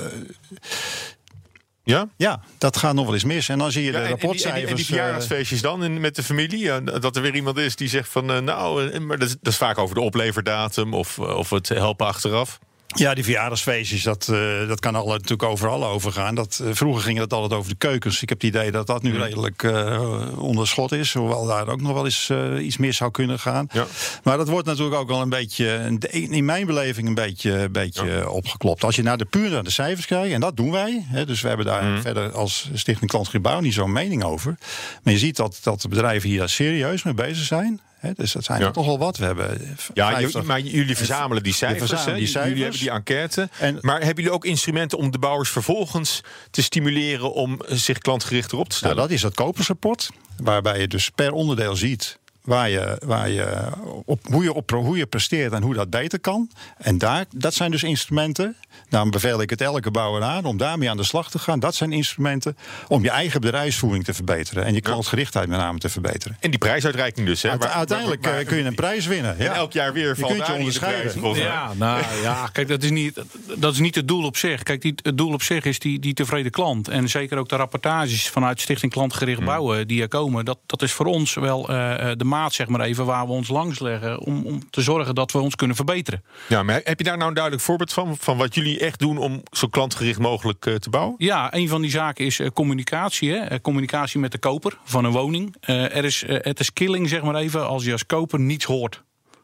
ja? 1.85 2.09
ja, 2.17 2.41
dat 2.59 2.77
gaat 2.77 2.95
nog 2.95 3.05
wel 3.05 3.15
eens 3.15 3.25
mis. 3.25 3.49
En 3.49 3.59
dan 3.59 3.73
zie 3.73 3.85
je 3.85 3.93
Ja, 3.93 3.93
de 3.93 3.99
en 3.99 4.03
en, 4.05 4.11
die, 4.15 4.21
rapportcijfers. 4.23 4.71
en 4.71 4.77
die 4.77 4.85
eh, 4.85 4.91
verjaardagsfeestjes 4.91 5.61
dan 5.61 5.85
in, 5.85 6.01
met 6.01 6.17
de 6.17 6.23
familie? 6.23 6.59
Ja, 6.59 6.81
dat 6.81 7.17
er 7.17 7.23
weer 7.23 7.35
iemand 7.35 7.57
is 7.59 7.77
die 7.77 7.89
zegt 7.89 8.09
van... 8.09 8.31
eh, 8.33 8.39
nou, 8.39 8.99
maar 9.01 9.19
dat 9.19 9.29
is, 9.29 9.37
dat 9.41 9.53
is 9.53 9.59
vaak 9.59 9.79
over 9.79 9.95
de 9.95 10.01
opleverdatum 10.01 10.95
of, 10.95 11.19
of 11.19 11.51
het 11.51 11.69
helpen 11.69 12.07
achteraf. 12.07 12.59
Ja, 12.95 13.15
die 13.15 13.25
verjaardagsfeestjes, 13.25 14.03
dat, 14.03 14.29
eh, 14.29 14.69
dat 14.69 14.81
kan 14.81 14.95
alle, 14.95 15.13
natuurlijk 15.13 15.43
overal 15.43 15.85
overgaan. 15.85 16.35
Dat, 16.35 16.61
eh, 16.65 16.71
vroeger 16.73 17.03
ging 17.03 17.19
het 17.19 17.33
altijd 17.33 17.59
over 17.59 17.71
de 17.71 17.77
keukens. 17.79 18.23
Ik 18.23 18.29
heb 18.29 18.41
het 18.41 18.51
idee 18.51 18.71
dat 18.71 18.87
dat 18.87 19.03
nu 19.03 19.19
redelijk 19.19 19.63
eh 19.63 20.39
onder 20.39 20.67
schot 20.67 20.93
is. 20.93 21.15
Hoewel 21.15 21.47
daar 21.47 21.69
ook 21.69 21.81
nog 21.81 21.93
wel 21.93 22.05
eens 22.05 22.33
iets 22.61 22.77
mis 22.77 22.97
zou 22.97 23.11
kunnen 23.11 23.39
gaan. 23.39 23.67
Ja. 23.73 23.87
Maar 24.23 24.37
dat 24.37 24.49
wordt 24.49 24.67
natuurlijk 24.67 24.97
ook 24.97 25.09
wel 25.09 25.21
een 25.21 25.29
beetje, 25.29 25.99
in 26.11 26.45
mijn 26.45 26.67
beleving, 26.67 27.09
een 27.09 27.15
beetje, 27.15 27.53
een 27.53 27.73
beetje 27.73 28.31
opgeklopt. 28.31 28.85
Als 28.85 28.97
je 28.97 29.03
naar 29.03 29.19
de 29.19 29.25
puur 29.25 29.51
naar 29.51 29.65
de 29.65 29.71
cijfers 29.71 30.07
kijkt, 30.07 30.35
en 30.35 30.41
dat 30.41 30.57
doen 30.57 30.71
wij. 30.71 31.05
Hè, 31.07 31.27
dus 31.27 31.41
we 31.41 31.49
hebben 31.49 31.67
daar 31.67 32.01
verder 32.01 32.33
als 32.33 32.71
Stichting 32.75 33.11
Klantgebouw 33.11 33.61
niet 33.61 33.75
zo'n 33.75 33.93
mening 33.93 34.25
over. 34.25 34.57
Maar 35.03 35.13
je 35.13 35.19
ziet 35.19 35.37
dat, 35.37 35.59
dat 35.63 35.81
de 35.81 35.89
bedrijven 35.89 36.29
hier 36.29 36.49
serieus 36.49 37.03
mee 37.03 37.15
bezig 37.15 37.45
zijn. 37.45 37.81
Dus 38.15 38.33
dat 38.33 38.45
zijn 38.45 38.61
Ja. 38.61 38.67
er 38.67 38.73
toch 38.73 38.87
wel 38.87 38.99
wat. 38.99 39.17
We 39.17 39.25
hebben 39.25 39.77
Ja, 39.95 40.11
50 40.11 40.41
je- 40.41 40.47
maar 40.47 40.61
jullie 40.61 40.97
verzamelen 40.97 41.43
die 41.43 41.55
cijfers. 41.55 41.91
verzamelen 41.91 42.19
die 42.25 42.33
Jullie 42.33 42.53
cijfers. 42.55 42.61
hebben 42.61 42.81
die 42.81 42.91
enquête. 42.91 43.49
En- 43.59 43.79
maar 43.81 43.97
hebben 43.99 44.17
jullie 44.17 44.31
ook 44.33 44.45
instrumenten 44.45 44.99
om 44.99 45.11
de 45.11 45.19
bouwers 45.19 45.51
vervolgens 45.51 46.21
te 46.51 46.63
stimuleren 46.63 47.33
om 47.33 47.61
eh, 47.61 47.77
zich 47.77 47.99
klantgericht 47.99 48.53
erop 48.53 48.65
te 48.65 48.69
Nou, 48.71 48.79
stellen? 48.79 48.97
dat 48.97 49.11
is 49.11 49.21
dat 49.21 49.35
kopersrapport. 49.35 50.11
Waarbij 50.37 50.81
je 50.81 50.89
dus 50.89 51.11
per 51.11 51.33
onderdeel 51.33 51.77
ziet 51.77 52.19
waar 52.45 52.69
je, 52.71 52.99
waar 53.05 53.31
je 53.31 53.57
op, 54.05 54.21
hoe, 54.27 54.43
je 54.43 54.53
op, 54.53 54.71
hoe 54.71 54.97
je 54.97 55.07
presteert 55.07 55.53
en 55.53 55.63
hoe 55.63 55.75
dat 55.75 55.91
beter 55.91 56.21
kan. 56.21 56.51
En 56.79 56.99
daar, 56.99 57.25
dat 57.37 57.55
zijn 57.55 57.71
dus 57.71 57.83
instrumenten. 57.83 58.57
Daarom 58.89 59.11
beveel 59.11 59.41
ik 59.41 59.51
het 59.51 59.61
elke 59.61 59.91
bouwer 59.91 60.23
aan 60.23 60.45
om 60.45 60.57
daarmee 60.57 60.91
aan 60.91 60.97
de 60.97 61.03
slag 61.03 61.31
te 61.31 61.39
gaan. 61.39 61.61
Dat 61.61 61.75
zijn 61.75 61.93
instrumenten 61.93 62.57
om 62.89 63.03
je 63.03 63.11
eigen 63.11 63.41
bedrijfsvoering 63.41 64.05
te 64.05 64.15
verbeteren. 64.15 64.65
En 64.65 64.75
je 64.75 64.81
klantgerichtheid 64.81 65.49
met 65.49 65.59
name 65.59 65.79
te 65.79 65.89
verbeteren. 65.89 66.37
En 66.41 66.51
die 66.51 66.59
prijsuitreiking 66.59 67.27
dus. 67.27 67.43
Hè? 67.43 67.51
Uite- 67.51 67.69
uiteindelijk 67.69 68.27
eh, 68.27 68.47
kun 68.47 68.57
je 68.57 68.65
een 68.65 68.75
prijs 68.75 69.07
winnen. 69.07 69.39
En 69.39 69.45
Ja. 69.45 69.55
elk 69.55 69.73
jaar 69.73 69.93
weer 69.93 70.09
je 70.09 70.17
valt 70.17 70.33
kunt 70.35 70.47
je 70.47 70.53
onderscheiden. 70.53 71.35
Ja, 71.35 71.73
nou 71.75 72.03
ja, 72.23 72.49
kijk, 72.53 72.69
dat 72.69 72.83
is 72.83 72.91
niet, 72.91 73.21
dat 73.59 73.73
is 73.73 73.79
niet 73.79 73.95
het 73.95 74.09
doel 74.09 74.25
op 74.25 74.37
zich. 74.37 74.63
Kijk, 74.63 74.81
die, 74.83 74.95
het 75.03 75.19
doel 75.19 75.33
op 75.33 75.43
zich 75.43 75.65
is 75.65 75.79
die, 75.79 75.99
die 75.99 76.15
tevreden 76.15 76.51
klant. 76.51 76.89
En 76.89 77.09
zeker 77.09 77.39
ook 77.39 77.49
de 77.49 77.57
rapportages 77.57 78.29
vanuit 78.29 78.61
Stichting 78.61 78.93
Klantgericht 78.93 79.45
Bouwen 79.45 79.89
die 79.89 80.03
er 80.03 80.09
komen. 80.09 80.45
Dat, 80.45 80.59
dat 80.67 80.83
is 80.83 80.93
voor 80.93 81.07
ons 81.07 81.35
wel 81.35 81.69
eh, 81.69 82.11
eh, 82.11 82.17
de 82.19 82.25
maat, 82.33 82.53
zeg 82.53 82.69
maar 82.69 82.81
even, 82.81 83.07
waar 83.07 83.27
we 83.27 83.33
ons 83.33 83.49
langs 83.49 83.81
leggen. 83.81 84.21
Om, 84.21 84.47
om 84.47 84.71
te 84.71 84.81
zorgen 84.81 85.15
dat 85.15 85.33
we 85.33 85.39
ons 85.39 85.55
kunnen 85.55 85.77
verbeteren. 85.77 86.25
Ja, 86.49 86.63
maar 86.63 86.81
heb 86.85 86.99
je 86.99 87.05
daar 87.05 87.17
nou 87.17 87.29
een 87.29 87.35
duidelijk 87.35 87.65
voorbeeld 87.65 87.93
van? 87.93 88.17
Van 88.19 88.37
wat 88.37 88.55
jullie 88.55 88.79
echt 88.79 88.99
doen 88.99 89.19
om 89.19 89.43
zo 89.51 89.69
klantgericht 89.69 90.19
mogelijk 90.19 90.67
eh, 90.67 90.75
te 90.75 90.91
bouwen? 90.91 91.15
Ja, 91.19 91.55
een 91.55 91.69
van 91.69 91.81
die 91.81 91.91
zaken 91.91 92.25
is 92.25 92.41
eh, 92.41 92.49
communicatie. 92.55 93.31
Hè? 93.31 93.37
Eh, 93.37 93.59
communicatie 93.61 94.21
met 94.21 94.33
de 94.33 94.39
koper 94.39 94.79
van 94.85 95.05
een 95.05 95.13
woning. 95.13 95.57
Er 95.61 96.05
is, 96.05 96.25
het 96.27 96.61
is 96.61 96.73
killing, 96.73 97.09
zeg 97.09 97.23
maar 97.23 97.35
even, 97.35 97.67
als 97.67 97.85
je 97.85 97.93
als 97.93 98.07
koper 98.07 98.41
niets 98.41 98.65
hoort. 98.65 99.03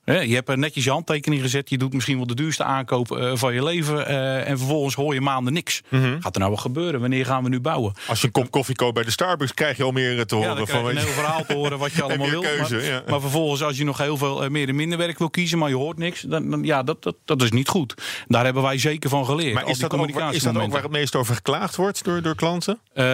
Hè, 0.08 0.20
je 0.20 0.34
hebt 0.34 0.48
er 0.48 0.58
netjes 0.58 0.84
je 0.84 0.90
handtekening 0.90 1.42
gezet. 1.42 1.70
Je 1.70 1.78
doet 1.78 1.92
misschien 1.92 2.16
wel 2.16 2.26
de 2.26 2.34
duurste 2.34 2.64
aankoop 2.64 3.10
eh, 3.16 3.30
van 3.34 3.54
je 3.54 3.64
leven. 3.64 4.06
eh, 4.06 4.48
en 4.48 4.58
vervolgens 4.58 4.94
hoor 4.94 5.14
je 5.14 5.20
maanden 5.20 5.52
niks. 5.52 5.80
Gaat 6.20 6.34
er 6.34 6.40
nou 6.40 6.50
wat 6.52 6.60
gebeuren? 6.60 7.00
Wanneer 7.00 7.26
gaan 7.26 7.42
we 7.42 7.48
nu 7.48 7.60
bouwen? 7.60 7.92
Als 8.08 8.20
je 8.20 8.26
een 8.26 8.32
kop 8.32 8.50
koffie 8.50 8.74
koopt 8.74 8.94
bij 8.94 9.04
de 9.04 9.10
Starbucks, 9.10 9.54
krijg 9.54 9.76
je 9.76 9.82
al 9.82 9.90
meer 9.92 10.18
eh, 10.18 10.24
te 10.24 10.36
Ja, 10.36 10.40
horen. 10.40 10.56
dan 10.56 10.64
krijg 10.66 10.80
je 10.80 10.86
van, 10.86 10.96
een 10.96 11.02
heel 11.04 11.12
verhaal 11.12 11.44
te 11.44 11.54
horen 11.54 11.78
wat 11.78 11.92
je 11.92 12.02
allemaal 12.08 12.30
wil. 12.30 12.40
keuze, 12.40 12.74
maar, 12.74 12.84
ja. 12.84 13.02
maar 13.08 13.20
vervolgens, 13.20 13.62
als 13.62 13.76
je 13.76 13.84
nog 13.84 13.98
heel 13.98 14.16
veel 14.16 14.44
eh, 14.44 14.50
meer 14.50 14.68
en 14.68 14.74
minder 14.76 14.98
werk 14.98 15.18
wil 15.18 15.30
kiezen, 15.30 15.58
maar 15.58 15.68
je 15.68 15.74
hoort 15.76 15.98
niks, 15.98 16.20
dan, 16.20 16.50
dan 16.50 16.62
ja, 16.62 16.82
dat, 16.82 17.02
dat, 17.02 17.16
dat 17.24 17.42
is 17.42 17.50
niet 17.50 17.68
goed. 17.68 17.94
Daar 18.28 18.44
hebben 18.44 18.62
wij 18.62 18.78
zeker 18.78 19.10
van 19.10 19.24
geleerd. 19.24 19.54
maar 19.54 19.68
is 19.68 19.78
dat, 19.78 19.92
ook, 19.94 20.10
waar- 20.12 20.34
is 20.34 20.42
dat 20.42 20.56
ook 20.56 20.70
waar 20.72 20.82
het 20.82 20.90
meest 20.90 21.14
over 21.16 21.34
geklaagd 21.34 21.76
wordt 21.76 22.04
door, 22.04 22.22
door 22.22 22.34
klanten? 22.34 22.78
Eh, 22.92 23.04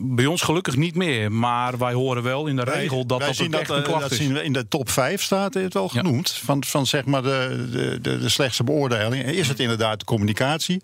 bij 0.00 0.26
ons 0.26 0.42
gelukkig 0.42 0.76
niet 0.76 0.94
meer, 0.94 1.32
maar 1.32 1.78
wij 1.78 1.92
horen 1.92 2.22
wel 2.22 2.46
in 2.46 2.56
de 2.56 2.64
regel 2.64 3.06
dat 3.06 3.18
Wij 3.18 3.26
dat 3.26 3.36
zien 3.36 3.54
ook 3.54 3.60
echt 3.60 3.68
dat, 3.68 3.76
een 3.76 3.82
eh, 3.82 3.88
klacht 3.88 4.02
dat 4.02 4.12
is. 4.12 4.18
zien 4.18 4.32
we 4.32 4.44
in 4.44 4.52
de 4.52 4.68
top 4.68 4.90
5 4.90 5.22
staat 5.22 5.54
het 5.54 5.74
wel 5.74 5.90
Ja. 5.92 6.02
Van, 6.26 6.64
van 6.64 6.86
zeg 6.86 7.04
maar 7.04 7.22
de, 7.22 7.68
de, 7.72 7.98
de, 8.00 8.18
de 8.18 8.28
slechtste 8.28 8.64
beoordeling. 8.64 9.24
Is 9.24 9.48
het 9.48 9.60
inderdaad 9.60 9.98
de 9.98 10.04
communicatie. 10.04 10.82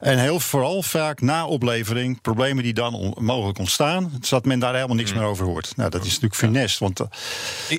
En 0.00 0.18
heel 0.18 0.40
vooral 0.40 0.82
vaak 0.82 1.20
na 1.20 1.46
oplevering, 1.46 2.20
problemen 2.20 2.62
die 2.64 2.74
dan 2.74 2.94
on- 2.94 3.14
mogelijk 3.18 3.58
ontstaan, 3.58 4.12
zodat 4.20 4.44
men 4.44 4.58
daar 4.58 4.74
helemaal 4.74 4.96
niks 4.96 5.12
Mm. 5.12 5.18
meer 5.18 5.26
over 5.28 5.46
hoort. 5.46 5.72
Nou, 5.76 5.90
dat 5.90 6.00
is 6.00 6.06
natuurlijk 6.06 6.34
funest. 6.34 6.78
Want 6.78 7.00
eh, 7.00 7.06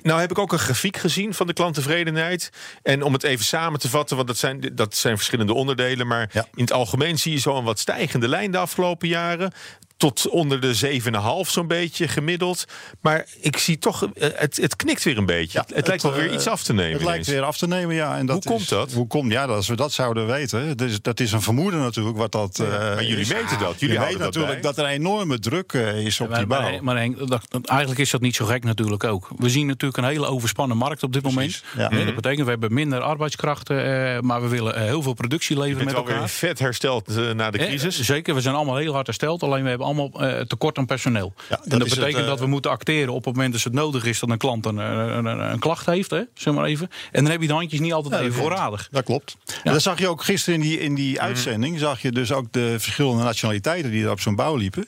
Nou 0.03 0.19
heb 0.19 0.31
ik 0.31 0.37
ook 0.39 0.51
een 0.53 0.59
grafiek 0.59 0.97
gezien 0.97 1.33
van 1.33 1.47
de 1.47 1.53
klanttevredenheid. 1.53 2.49
En 2.83 3.03
om 3.03 3.13
het 3.13 3.23
even 3.23 3.45
samen 3.45 3.79
te 3.79 3.89
vatten, 3.89 4.15
want 4.15 4.27
dat 4.27 4.37
zijn, 4.37 4.71
dat 4.73 4.95
zijn 4.95 5.15
verschillende 5.15 5.53
onderdelen. 5.53 6.07
Maar 6.07 6.29
Ja. 6.33 6.45
in 6.55 6.61
het 6.63 6.71
algemeen 6.71 7.19
zie 7.19 7.31
je 7.31 7.39
zo'n 7.39 7.63
wat 7.63 7.79
stijgende 7.79 8.27
lijn 8.27 8.51
de 8.51 8.57
afgelopen 8.57 9.07
jaren. 9.07 9.51
Tot 9.97 10.29
onder 10.29 10.61
de 10.61 10.99
7,5 11.45 11.49
zo'n 11.51 11.67
beetje 11.67 12.07
gemiddeld. 12.07 12.65
Maar 13.01 13.25
ik 13.41 13.57
zie 13.57 13.77
toch, 13.77 14.03
eh, 14.13 14.29
het, 14.35 14.57
het 14.57 14.75
knikt 14.75 15.03
weer 15.03 15.17
een 15.17 15.25
beetje. 15.25 15.59
het, 15.59 15.73
het 15.75 15.87
lijkt 15.87 16.03
wel 16.03 16.13
weer 16.13 16.27
eh, 16.27 16.33
iets 16.33 16.47
af 16.47 16.63
te 16.63 16.73
nemen. 16.73 16.93
Het 16.93 17.03
lijkt 17.03 17.27
weer 17.27 17.41
af 17.41 17.57
te 17.57 17.67
nemen, 17.67 17.95
ja. 17.95 18.17
En 18.17 18.25
dat 18.25 18.43
Hoe 18.43 18.53
komt 18.53 18.69
dat? 18.69 18.91
Hoe 18.93 19.07
komt, 19.07 19.31
ja, 19.31 19.45
als 19.45 19.67
we 19.67 19.75
dat 19.75 19.91
zouden 19.91 20.27
weten. 20.27 20.77
Dat 20.77 20.87
is, 20.89 21.01
dat 21.01 21.19
is 21.19 21.31
een 21.31 21.41
vermoeden 21.41 21.79
natuurlijk. 21.79 22.17
Wat 22.17 22.31
dat, 22.31 22.59
eh, 22.59 22.67
maar 22.69 23.03
jullie 23.03 23.19
is. 23.19 23.27
weten 23.27 23.59
dat, 23.59 23.79
jullie 23.79 23.97
dat 23.99 24.17
natuurlijk 24.19 24.53
bij. 24.53 24.61
dat 24.61 24.77
er 24.77 24.85
enorme 24.85 25.39
druk 25.39 25.73
eh, 25.73 26.05
is 26.05 26.19
op 26.21 26.27
die 26.27 26.45
Maar, 26.45 26.47
bouw. 26.61 26.71
maar, 26.71 26.83
maar 26.83 26.97
Henk, 26.97 27.17
dat, 27.27 27.41
dat- 27.49 27.67
eigenlijk 27.67 27.99
is 27.99 28.09
dat 28.09 28.21
niet 28.21 28.35
zo 28.35 28.45
gek 28.45 28.63
natuurlijk 28.63 29.03
ook. 29.03 29.29
We 29.37 29.49
zien 29.49 29.67
natuurlijk 29.67 29.97
een 30.03 30.09
hele 30.09 30.25
overspannen 30.27 30.77
markt 30.77 31.03
op 31.03 31.13
dit 31.13 31.23
moment. 31.23 31.63
ja. 31.77 31.89
Dat 31.89 32.15
betekent 32.15 32.43
we 32.43 32.49
hebben 32.49 32.73
minder 32.73 32.99
arbeidskrachten, 33.01 34.13
eh, 34.15 34.19
maar 34.21 34.41
we 34.41 34.47
willen 34.47 34.75
eh, 34.75 34.81
heel 34.83 35.01
veel 35.01 35.13
productie 35.13 35.59
leveren 35.59 35.85
met 35.85 35.93
elkaar. 35.93 36.29
vet 36.29 36.59
hersteld 36.59 37.07
eh, 37.07 37.31
na 37.31 37.51
de 37.51 37.57
Eh, 37.57 37.67
crisis. 37.67 38.01
zeker, 38.01 38.33
we 38.35 38.41
zijn 38.41 38.55
allemaal 38.55 38.75
heel 38.77 38.93
hard 38.93 39.05
hersteld. 39.05 39.43
Alleen 39.43 39.63
we 39.63 39.69
hebben 39.69 39.83
allemaal 39.85 39.94
eh, 39.99 40.39
tekort 40.39 40.77
aan 40.77 40.85
personeel. 40.85 41.33
Ja, 41.49 41.59
en 41.63 41.79
dat 41.79 41.89
betekent 41.89 42.13
het, 42.13 42.21
eh, 42.21 42.27
dat 42.27 42.39
we 42.39 42.47
moeten 42.47 42.71
acteren 42.71 43.13
op 43.13 43.25
het 43.25 43.35
moment 43.35 43.53
dat 43.53 43.63
het 43.63 43.73
nodig 43.73 44.05
is 44.05 44.19
dat 44.19 44.29
een 44.29 44.37
klant 44.37 44.65
een, 44.65 44.77
een, 44.77 45.25
een, 45.25 45.51
een 45.51 45.59
klacht 45.59 45.85
heeft. 45.85 46.09
Hè, 46.09 46.21
zeg 46.33 46.53
maar 46.53 46.65
even. 46.65 46.89
En 47.11 47.23
dan 47.23 47.31
heb 47.31 47.41
je 47.41 47.47
de 47.47 47.53
handjes 47.53 47.79
niet 47.79 47.93
altijd 47.93 48.21
even 48.21 48.33
voorradig. 48.33 48.87
Dat 48.91 49.03
klopt. 49.03 49.37
En 49.63 49.73
dat 49.73 49.81
zag 49.81 49.99
je 49.99 50.07
ook 50.07 50.23
gisteren 50.23 50.61
in 50.61 50.67
die, 50.67 50.79
in 50.79 50.95
die 50.95 51.21
uitzending. 51.21 51.79
Zag 51.79 52.01
je 52.01 52.11
dus 52.11 52.31
ook 52.31 52.51
de 52.51 52.79
verschillende 52.79 53.23
nationaliteiten 53.23 53.91
die 53.91 54.03
er 54.03 54.11
op 54.11 54.19
zo'n 54.19 54.35
bouw 54.35 54.55
liepen. 54.55 54.87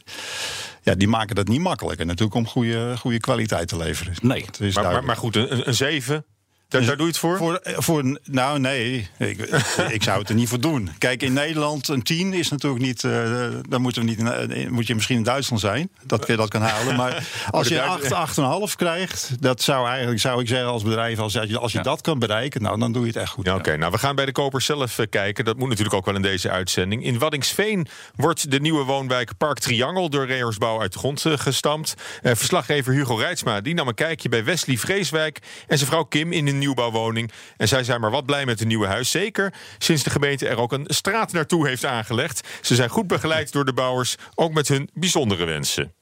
Ja, 0.82 0.96
die 0.96 1.08
maken 1.08 1.36
dat 1.36 1.48
niet 1.48 1.62
makkelijk. 1.62 2.00
En 2.00 2.08
natuurlijk 2.08 2.36
om 2.36 2.48
goede, 2.48 2.98
goede 2.98 3.20
kwaliteit 3.20 3.68
te 3.68 3.78
leveren. 3.78 4.14
Nee. 4.22 4.46
Maar, 4.74 4.84
maar, 4.84 5.04
maar 5.04 5.18
goed, 5.18 5.36
een, 5.36 5.68
een 5.68 5.74
7, 5.74 6.26
daar, 6.68 6.86
daar 6.86 6.96
doe 6.96 7.06
je 7.06 7.12
het 7.12 7.18
voor? 7.18 7.38
Voor, 7.38 7.56
eh, 7.56 7.74
voor, 7.78 8.20
nou, 8.24 8.60
nee, 8.60 9.08
ik, 9.18 9.40
ik 9.98 10.04
zou 10.04 10.20
het 10.20 10.30
er 10.30 10.36
niet 10.36 10.50
voor 10.50 10.60
doen. 10.60 10.90
Kijk, 10.98 11.24
in 11.24 11.34
Nederland 11.34 11.88
een 11.88 12.04
10 12.04 12.34
is 12.34 12.50
natuurlijk 12.50 12.84
niet. 12.84 13.04
eh 13.04 13.36
dan 13.70 13.82
moeten 13.82 14.02
we 14.02 14.08
niet 14.08 14.18
in, 14.20 14.28
eh, 14.28 14.70
moet 14.70 14.88
je 14.88 14.96
misschien 14.96 15.18
in 15.18 15.24
Duitsland 15.24 15.62
zijn. 15.62 15.90
Dat 16.04 16.28
je 16.28 16.36
dat 16.36 16.50
kan 16.50 16.62
halen. 16.62 16.96
Maar 16.96 17.28
als 17.52 17.68
de 17.68 17.74
je 17.74 17.80
Duits- 17.80 18.12
8, 18.12 18.38
8,5 18.72 18.76
krijgt, 18.76 19.32
dat 19.40 19.62
zou 19.62 19.88
eigenlijk 19.88 20.20
zou 20.20 20.42
ik 20.42 20.48
zeggen 20.48 20.70
als 20.70 20.84
bedrijf, 20.84 21.20
als 21.20 21.34
je, 21.34 21.58
als 21.58 21.72
je 21.72 21.78
Ja. 21.78 21.84
dat 21.84 22.02
kan 22.02 22.20
bereiken, 22.20 22.62
nou, 22.62 22.80
dan 22.80 22.92
doe 22.92 23.02
je 23.02 23.08
het 23.08 23.18
echt 23.18 23.32
goed. 23.32 23.46
Ja, 23.46 23.56
Oké, 23.56 23.78
nou 23.78 23.92
we 23.92 23.98
gaan 23.98 24.16
bij 24.16 24.26
de 24.26 24.32
kopers 24.32 24.66
zelf 24.66 25.00
eh, 25.00 25.06
kijken. 25.10 25.46
Dat 25.46 25.58
moet 25.58 25.68
natuurlijk 25.70 25.96
ook 25.96 26.06
wel 26.06 26.16
in 26.16 26.22
deze 26.22 26.50
uitzending. 26.50 27.04
In 27.04 27.20
Waddingsveen 27.20 27.88
wordt 28.16 28.52
de 28.52 28.60
nieuwe 28.60 28.84
woonwijk 28.84 29.38
Park 29.38 29.60
Triangel 29.60 30.10
door 30.10 30.26
Reorsbouw 30.26 30.80
uit 30.82 30.94
de 30.94 31.00
grond 31.00 31.26
eh, 31.26 31.34
gestampt. 31.38 31.94
Eh, 32.22 32.36
verslaggever 32.36 32.94
Hugo 32.94 33.16
Reitsma 33.16 33.62
die 33.62 33.74
nam 33.74 33.88
een 33.88 33.94
kijkje 33.94 34.30
bij 34.30 34.44
Wesley 34.44 34.78
Vreeswijk 34.78 35.40
en 35.68 35.78
zijn 35.78 35.90
vrouw 35.90 36.04
Kim 36.04 36.32
in 36.32 36.48
een 36.58 36.64
nieuwbouwwoning. 36.64 37.32
En 37.58 37.68
zij 37.68 37.84
zijn 37.84 38.02
maar 38.02 38.12
wat 38.12 38.26
blij 38.26 38.46
met 38.46 38.60
het 38.60 38.68
nieuwe 38.68 38.88
huis. 38.88 39.12
Zeker 39.12 39.54
sinds 39.78 40.04
de 40.04 40.10
gemeente 40.10 40.48
er 40.48 40.58
ook 40.58 40.72
een 40.72 40.86
straat 40.88 41.32
naartoe 41.32 41.68
heeft 41.68 41.86
aangelegd. 41.86 42.48
Ze 42.62 42.76
zijn 42.76 42.90
goed 42.90 43.08
begeleid 43.08 43.52
door 43.52 43.66
de 43.66 43.74
bouwers, 43.74 44.16
ook 44.36 44.54
met 44.54 44.68
hun 44.68 44.90
bijzondere 44.94 45.46
wensen. 45.46 45.94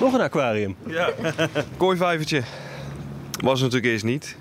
Nog 0.00 0.12
een 0.12 0.20
aquarium. 0.20 0.76
Ja, 0.86 1.12
kooivijvertje. 1.76 2.42
Was 3.40 3.60
natuurlijk 3.60 3.92
eerst 3.92 4.04
niet. 4.04 4.36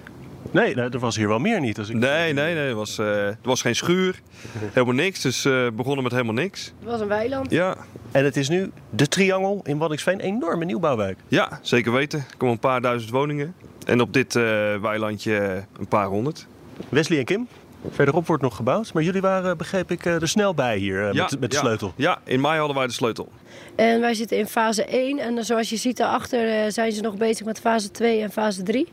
Nee, 0.51 0.75
nou, 0.75 0.89
er 0.91 0.99
was 0.99 1.15
hier 1.15 1.27
wel 1.27 1.39
meer 1.39 1.59
niet. 1.59 1.77
Als 1.77 1.89
ik... 1.89 1.95
Nee, 1.95 2.33
nee, 2.33 2.53
nee. 2.55 2.67
Er 2.67 2.75
was, 2.75 2.97
eh, 2.97 3.27
er 3.27 3.37
was 3.41 3.61
geen 3.61 3.75
schuur. 3.75 4.21
Helemaal 4.57 4.93
niks. 4.95 5.21
Dus 5.21 5.45
eh 5.45 5.67
begonnen 5.73 6.03
met 6.03 6.11
helemaal 6.11 6.33
niks. 6.33 6.73
Het 6.79 6.89
was 6.89 6.99
een 6.99 7.07
weiland. 7.07 7.51
Ja, 7.51 7.75
En 8.11 8.23
het 8.23 8.37
is 8.37 8.49
nu 8.49 8.71
de 8.89 9.07
Triangel 9.07 9.61
in 9.63 9.77
Waddinxveen. 9.77 10.19
Enorme 10.19 10.65
nieuwbouwwijk. 10.65 11.17
ja 11.27 11.59
zeker 11.61 11.91
weten. 11.91 12.19
Er 12.19 12.37
komen 12.37 12.53
een 12.53 12.59
paar 12.61 12.81
duizend 12.81 13.11
woningen. 13.11 13.55
En 13.85 14.01
op 14.01 14.13
dit 14.13 14.35
eh, 14.35 14.43
weilandje 14.81 15.63
een 15.79 15.87
paar 15.87 16.07
honderd. 16.07 16.47
Wesley 16.89 17.19
en 17.19 17.25
Kim. 17.25 17.47
Verderop 17.89 18.27
wordt 18.27 18.43
nog 18.43 18.55
gebouwd. 18.55 18.93
Maar 18.93 19.03
jullie 19.03 19.21
waren, 19.21 19.57
begreep 19.57 19.91
ik, 19.91 20.05
er 20.05 20.27
snel 20.27 20.53
bij 20.53 20.77
hier 20.77 21.07
eh, 21.07 21.13
ja, 21.13 21.23
met, 21.23 21.39
met 21.39 21.49
de 21.49 21.55
ja. 21.55 21.61
sleutel. 21.61 21.93
Ja, 21.95 22.19
in 22.23 22.41
mei 22.41 22.57
hadden 22.57 22.77
wij 22.77 22.87
de 22.87 22.93
sleutel. 22.93 23.29
En 23.75 23.99
wij 23.99 24.13
zitten 24.13 24.37
in 24.37 24.47
fase 24.47 24.85
1. 24.85 25.19
En 25.19 25.45
zoals 25.45 25.69
je 25.69 25.75
ziet 25.75 25.97
daarachter 25.97 26.71
zijn 26.71 26.91
ze 26.91 27.01
nog 27.01 27.17
bezig 27.17 27.45
met 27.45 27.59
fase 27.59 27.91
2 27.91 28.21
en 28.21 28.31
fase 28.31 28.63
3. 28.63 28.87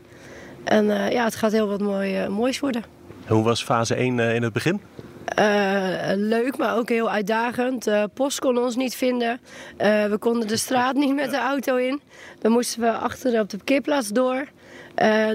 En 0.63 0.91
eh, 0.91 1.11
ja, 1.11 1.23
het 1.23 1.35
gaat 1.35 1.51
heel 1.51 1.67
wat 1.67 1.81
mooi, 1.81 2.17
eh, 2.17 2.27
moois 2.27 2.59
worden. 2.59 2.83
En 3.25 3.35
hoe 3.35 3.43
was 3.43 3.63
fase 3.63 3.95
1 3.95 4.19
eh, 4.19 4.35
in 4.35 4.43
het 4.43 4.53
begin? 4.53 4.81
Eh, 5.25 6.11
leuk, 6.15 6.57
maar 6.57 6.77
ook 6.77 6.89
heel 6.89 7.09
uitdagend. 7.09 7.83
De 7.83 8.09
post 8.13 8.39
kon 8.39 8.57
ons 8.57 8.75
niet 8.75 8.95
vinden. 8.95 9.39
Eh, 9.77 10.05
we 10.05 10.17
konden 10.17 10.47
de 10.47 10.57
straat 10.57 10.95
niet 11.03 11.15
met 11.15 11.29
de 11.29 11.37
auto 11.37 11.75
in. 11.75 12.01
Dan 12.39 12.51
moesten 12.51 12.81
we 12.81 12.91
achter 12.91 13.39
op 13.39 13.49
de 13.49 13.57
parkeerplaats 13.57 14.09
door. 14.09 14.45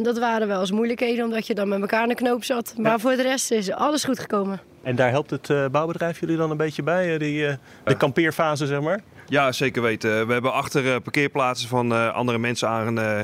Dat 0.03 0.19
waren 0.19 0.49
wel 0.49 0.61
eens 0.61 0.71
moeilijkheden, 0.71 1.25
omdat 1.25 1.47
je 1.47 1.55
dan 1.55 1.69
met 1.69 1.81
elkaar 1.81 2.03
in 2.03 2.09
de 2.09 2.15
knoop 2.15 2.45
zat. 2.45 2.75
Maar 2.77 3.01
voor 3.01 3.17
de 3.17 3.23
rest 3.23 3.51
is 3.51 3.71
alles 3.73 4.05
goed 4.05 4.19
gekomen. 4.19 4.61
En 4.83 4.97
daar 4.97 5.11
helpt 5.11 5.31
het 5.31 5.51
eh, 5.51 5.67
bouwbedrijf 5.71 6.21
jullie 6.21 6.37
dan 6.37 6.51
een 6.51 6.57
beetje 6.57 6.83
bij? 6.83 7.19
die, 7.19 7.47
eh, 7.47 7.55
de 7.85 7.97
kampeerfase, 7.97 8.67
zeg 8.67 8.81
maar? 8.81 9.01
Ja, 9.29 9.53
zeker 9.53 9.83
weten. 9.83 10.27
We 10.27 10.33
hebben 10.33 10.53
achter 10.53 10.93
eh, 10.95 11.01
parkeerplaatsen 11.03 11.69
van 11.69 11.93
eh, 11.93 12.15
andere 12.15 12.39
mensen 12.39 12.69
aan 12.69 13.01
eh, 13.01 13.21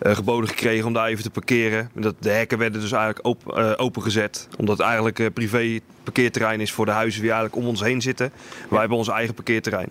geboden 0.00 0.48
gekregen 0.48 0.86
om 0.86 0.92
daar 0.92 1.06
even 1.06 1.22
te 1.22 1.30
parkeren. 1.30 1.90
Dat, 1.94 2.14
de 2.18 2.30
hekken 2.30 2.58
werden 2.58 2.80
dus 2.80 2.92
eigenlijk 2.92 3.26
op, 3.26 3.52
opengezet. 3.76 4.48
Omdat 4.58 4.78
het 4.78 4.86
eigenlijk 4.86 5.34
privé 5.34 5.80
parkeerterrein 6.04 6.60
is 6.60 6.72
voor 6.72 6.84
de 6.84 6.90
huizen 6.90 7.20
die 7.20 7.30
eigenlijk 7.30 7.62
om 7.62 7.68
ons 7.68 7.80
heen 7.80 8.02
zitten. 8.02 8.32
Wij 8.68 8.80
hebben 8.80 8.98
ons 8.98 9.08
eigen 9.08 9.34
parkeerterrein. 9.34 9.88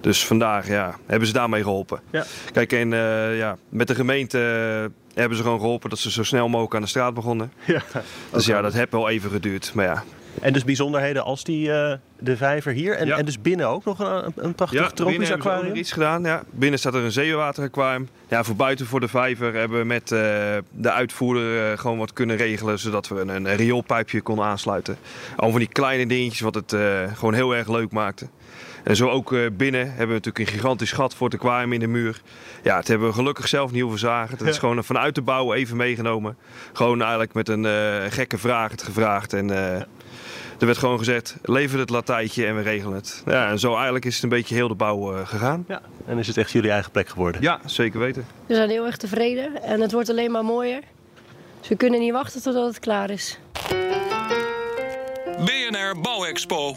Dus 0.00 0.26
vandaag 0.26 0.68
ja, 0.68 0.96
hebben 1.06 1.26
ze 1.26 1.34
daarmee 1.34 1.62
geholpen. 1.62 2.00
Ja. 2.10 2.24
Kijk, 2.52 2.72
en 2.72 2.90
ja, 3.36 3.56
met 3.68 3.88
de 3.88 3.94
gemeente 3.94 4.38
hebben 5.14 5.36
ze 5.36 5.42
gewoon 5.42 5.60
geholpen 5.60 5.90
dat 5.90 5.98
ze 5.98 6.10
zo 6.10 6.22
snel 6.22 6.48
mogelijk 6.48 6.74
aan 6.74 6.82
de 6.82 6.88
straat 6.88 7.14
begonnen. 7.14 7.52
Ja. 7.64 7.82
Dus 8.32 8.46
ja, 8.46 8.62
dat 8.62 8.72
heeft 8.72 8.92
wel 8.92 9.08
even 9.08 9.30
geduurd. 9.30 9.70
Maar 9.74 9.84
ja, 9.84 10.04
En 10.40 10.52
dus 10.52 10.64
bijzonderheden 10.64 11.24
als 11.24 11.44
die, 11.44 11.72
eh, 11.72 11.96
de 12.18 12.36
vijver 12.36 12.72
hier. 12.72 12.94
En, 12.96 13.06
Ja. 13.06 13.16
en 13.16 13.24
dus 13.24 13.40
binnen 13.40 13.68
ook 13.68 13.84
nog 13.84 13.98
een, 13.98 14.32
een 14.36 14.54
prachtig 14.54 14.80
Ja, 14.80 14.88
tropisch 14.88 15.30
aquarium. 15.32 15.68
nog 15.68 15.76
iets 15.76 15.92
gedaan. 15.92 16.22
Ja. 16.22 16.42
Binnen 16.50 16.78
staat 16.78 16.94
er 16.94 17.02
een 17.04 17.12
zeewateraquarium. 17.12 18.08
Ja, 18.28 18.44
voor 18.44 18.56
buiten 18.56 18.86
voor 18.86 19.00
de 19.00 19.08
vijver 19.08 19.54
hebben 19.54 19.78
we 19.78 19.84
met 19.84 20.02
eh, 20.12 20.18
de 20.70 20.90
uitvoerder 20.92 21.70
eh, 21.72 21.78
gewoon 21.78 21.98
wat 21.98 22.12
kunnen 22.12 22.36
regelen. 22.36 22.78
Zodat 22.78 23.08
we 23.08 23.20
een, 23.20 23.28
een 23.28 23.56
rioolpijpje 23.56 24.20
konden 24.20 24.44
aansluiten. 24.44 24.96
Al 25.36 25.50
van 25.50 25.58
die 25.58 25.68
kleine 25.68 26.06
dingetjes 26.06 26.40
wat 26.40 26.54
het 26.54 26.76
gewoon 27.14 27.34
heel 27.34 27.54
erg 27.54 27.68
leuk 27.68 27.90
maakte. 27.92 28.26
En 28.84 28.96
zo 28.96 29.08
ook 29.08 29.34
binnen 29.56 29.80
hebben 29.88 30.06
we 30.06 30.12
natuurlijk 30.12 30.38
een 30.38 30.46
gigantisch 30.54 30.92
gat 30.92 31.14
voor 31.14 31.28
het 31.28 31.36
aquarium 31.40 31.72
in 31.72 31.80
de 31.80 31.86
muur. 31.86 32.20
Ja, 32.62 32.76
het 32.76 32.88
hebben 32.88 33.08
we 33.08 33.14
gelukkig 33.14 33.48
zelf 33.48 33.70
niet 33.72 33.80
hoeven 33.82 34.00
zagen. 34.00 34.38
Dat 34.38 34.46
is 34.46 34.54
Ja. 34.54 34.60
gewoon 34.60 34.84
vanuit 34.84 35.14
de 35.14 35.22
bouw 35.22 35.52
even 35.54 35.76
meegenomen. 35.76 36.36
Gewoon 36.72 37.00
eigenlijk 37.00 37.34
met 37.34 37.48
een 37.48 37.66
gekke 38.10 38.38
vraag 38.38 38.70
het 38.70 38.82
gevraagd. 38.82 39.32
En 39.32 39.50
er 40.58 40.66
werd 40.66 40.78
gewoon 40.78 40.98
gezegd, 40.98 41.36
lever 41.42 41.78
het 41.78 41.90
latijntje 41.90 42.46
en 42.46 42.56
we 42.56 42.62
regelen 42.62 42.94
het. 42.94 43.22
Ja, 43.26 43.48
en 43.48 43.58
zo 43.58 43.74
eigenlijk 43.74 44.04
is 44.04 44.14
het 44.14 44.22
een 44.22 44.28
beetje 44.28 44.54
heel 44.54 44.68
de 44.68 44.74
bouw 44.74 45.16
eh, 45.16 45.26
gegaan. 45.26 45.64
Ja. 45.68 45.80
En 46.06 46.18
is 46.18 46.26
het 46.26 46.36
echt 46.36 46.50
jullie 46.50 46.70
eigen 46.70 46.90
plek 46.90 47.08
geworden? 47.08 47.42
Ja, 47.42 47.60
zeker 47.64 48.00
weten. 48.00 48.26
We 48.46 48.54
zijn 48.54 48.70
heel 48.70 48.86
erg 48.86 48.96
tevreden 48.96 49.62
en 49.62 49.80
het 49.80 49.92
wordt 49.92 50.10
alleen 50.10 50.30
maar 50.30 50.44
mooier. 50.44 50.82
Dus 51.60 51.68
we 51.68 51.76
kunnen 51.76 52.00
niet 52.00 52.12
wachten 52.12 52.42
totdat 52.42 52.66
het 52.66 52.78
klaar 52.78 53.10
is. 53.10 53.38
BNR 55.44 56.00
Bouwexpo. 56.02 56.76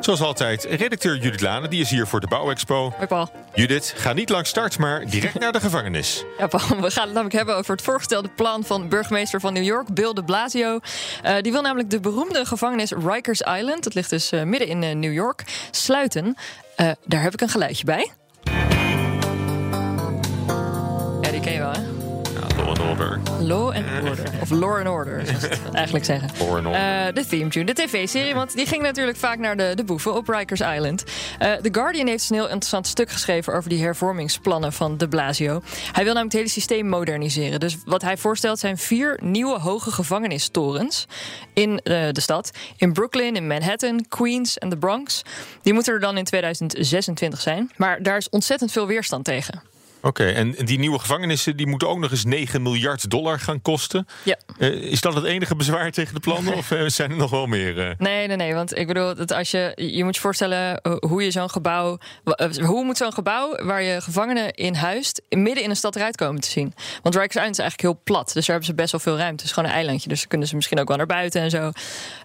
Zoals 0.00 0.20
altijd, 0.20 0.64
redacteur 0.64 1.16
Judith 1.16 1.40
Lane, 1.40 1.68
die 1.68 1.80
is 1.80 1.90
hier 1.90 2.06
voor 2.06 2.20
de 2.20 2.26
Bouwexpo. 2.26 2.92
Hoi 2.96 3.06
Paul. 3.06 3.28
Judith, 3.54 3.94
ga 3.96 4.12
niet 4.12 4.28
lang 4.28 4.46
start, 4.46 4.78
maar 4.78 5.10
direct 5.10 5.38
naar 5.38 5.52
de 5.52 5.60
gevangenis. 5.60 6.24
Ja, 6.38 6.46
Paul, 6.46 6.62
we 6.80 6.90
gaan 6.90 7.04
het 7.04 7.12
namelijk 7.12 7.32
hebben 7.32 7.56
over 7.56 7.72
het 7.72 7.84
voorgestelde 7.84 8.28
plan 8.28 8.64
van 8.64 8.88
burgemeester 8.88 9.40
van 9.40 9.52
New 9.52 9.64
York, 9.64 9.94
Bill 9.94 10.12
de 10.12 10.24
Blasio. 10.24 10.80
Eh, 11.22 11.36
die 11.40 11.52
wil 11.52 11.62
namelijk 11.62 11.90
de 11.90 12.00
beroemde 12.00 12.44
gevangenis 12.44 12.90
Rikers 12.90 13.40
Island, 13.40 13.84
dat 13.84 13.94
ligt 13.94 14.10
dus 14.10 14.30
eh, 14.30 14.42
midden 14.42 14.68
in 14.68 14.82
eh, 14.82 14.94
New 14.94 15.12
York, 15.12 15.44
sluiten. 15.70 16.36
Daar 17.04 17.22
heb 17.22 17.32
ik 17.32 17.40
een 17.40 17.48
geluidje 17.48 17.84
bij. 17.84 18.12
Order. 22.98 23.18
Law 23.40 23.74
and 23.74 24.08
Order. 24.08 24.24
Of 24.40 24.50
Law 24.50 24.76
and 24.76 24.88
Order, 24.88 25.26
zoals 25.26 25.42
het 25.42 25.74
eigenlijk 25.74 26.04
zeggen. 26.04 26.30
Law 26.38 26.56
and 26.56 26.66
Order. 26.66 27.06
Eh, 27.06 27.14
de 27.14 27.26
theme 27.26 27.48
tune, 27.48 27.64
de 27.64 27.72
tv-serie, 27.72 28.34
want 28.34 28.56
die 28.56 28.66
ging 28.66 28.82
natuurlijk 28.82 29.16
vaak 29.16 29.38
naar 29.38 29.56
de, 29.56 29.72
de 29.74 29.84
boeven 29.84 30.14
op 30.14 30.28
Rikers 30.28 30.60
Island. 30.60 31.04
Eh, 31.38 31.52
The 31.52 31.68
Guardian 31.72 32.06
heeft 32.06 32.30
een 32.30 32.36
heel 32.36 32.48
interessant 32.48 32.86
stuk 32.86 33.10
geschreven 33.10 33.54
over 33.54 33.70
die 33.70 33.82
hervormingsplannen 33.82 34.72
van 34.72 34.96
de 34.96 35.08
Blasio. 35.08 35.62
Hij 35.92 36.04
wil 36.04 36.14
namelijk 36.14 36.22
het 36.22 36.32
hele 36.32 36.48
systeem 36.48 36.88
moderniseren. 36.88 37.60
Dus 37.60 37.76
wat 37.84 38.02
hij 38.02 38.16
voorstelt 38.16 38.58
zijn 38.58 38.78
vier 38.78 39.18
nieuwe 39.22 39.58
hoge 39.58 39.90
gevangenistorens 39.90 41.06
in 41.54 41.78
eh, 41.78 42.08
de 42.12 42.20
stad. 42.20 42.50
In 42.76 42.92
Brooklyn, 42.92 43.36
in 43.36 43.46
Manhattan, 43.46 44.04
Queens 44.08 44.58
en 44.58 44.68
de 44.68 44.78
Bronx. 44.78 45.22
Die 45.62 45.72
moeten 45.72 45.92
er 45.92 46.00
dan 46.00 46.16
in 46.16 46.24
2026 46.24 47.40
zijn. 47.40 47.70
Maar 47.76 48.02
daar 48.02 48.16
is 48.16 48.28
ontzettend 48.28 48.72
veel 48.72 48.86
weerstand 48.86 49.24
tegen. 49.24 49.74
Oké, 50.00 50.24
en 50.24 50.50
die 50.50 50.78
nieuwe 50.78 50.98
gevangenissen 50.98 51.56
die 51.56 51.66
moeten 51.66 51.88
ook 51.88 51.98
nog 51.98 52.10
eens 52.10 52.24
9 52.24 52.62
miljard 52.62 53.10
dollar 53.10 53.40
gaan 53.40 53.62
kosten. 53.62 54.06
Ja. 54.22 54.36
Uh, 54.58 54.68
is 54.68 55.00
dat 55.00 55.14
het 55.14 55.24
enige 55.24 55.56
bezwaar 55.56 55.90
tegen 55.90 56.14
de 56.14 56.20
plannen 56.20 56.54
of 56.54 56.70
uh, 56.70 56.88
zijn 56.88 57.10
er 57.10 57.16
nog 57.16 57.30
wel 57.30 57.46
meer? 57.46 57.76
Uh... 57.76 57.90
Nee, 57.98 58.26
nee, 58.26 58.36
nee. 58.36 58.54
Want 58.54 58.78
ik 58.78 58.86
bedoel, 58.86 59.14
dat 59.14 59.32
als 59.32 59.50
je, 59.50 59.72
je 59.76 60.04
moet 60.04 60.14
je 60.14 60.20
voorstellen 60.20 60.80
hoe 61.08 61.24
je 61.24 61.30
zo'n 61.30 61.50
gebouw. 61.50 61.98
Hoe 62.62 62.84
moet 62.84 62.96
zo'n 62.96 63.12
gebouw 63.12 63.64
waar 63.64 63.82
je 63.82 64.00
gevangenen 64.00 64.54
in 64.54 64.74
huist, 64.74 65.22
midden 65.28 65.62
in 65.62 65.70
een 65.70 65.76
stad 65.76 65.96
eruit 65.96 66.16
komen 66.16 66.40
te 66.40 66.50
zien? 66.50 66.74
Want 67.02 67.14
Rikers 67.14 67.34
Island 67.34 67.52
is 67.52 67.58
eigenlijk 67.58 67.80
heel 67.80 68.00
plat. 68.04 68.24
Dus 68.24 68.46
daar 68.46 68.56
hebben 68.56 68.64
ze 68.64 68.74
best 68.74 68.90
wel 68.90 69.00
veel 69.00 69.16
ruimte. 69.16 69.36
Het 69.36 69.44
is 69.44 69.52
gewoon 69.52 69.68
een 69.68 69.74
eilandje. 69.74 70.08
Dus 70.08 70.26
kunnen 70.26 70.48
ze 70.48 70.54
misschien 70.54 70.78
ook 70.78 70.88
wel 70.88 70.96
naar 70.96 71.06
buiten 71.06 71.40
en 71.40 71.50
zo. 71.50 71.70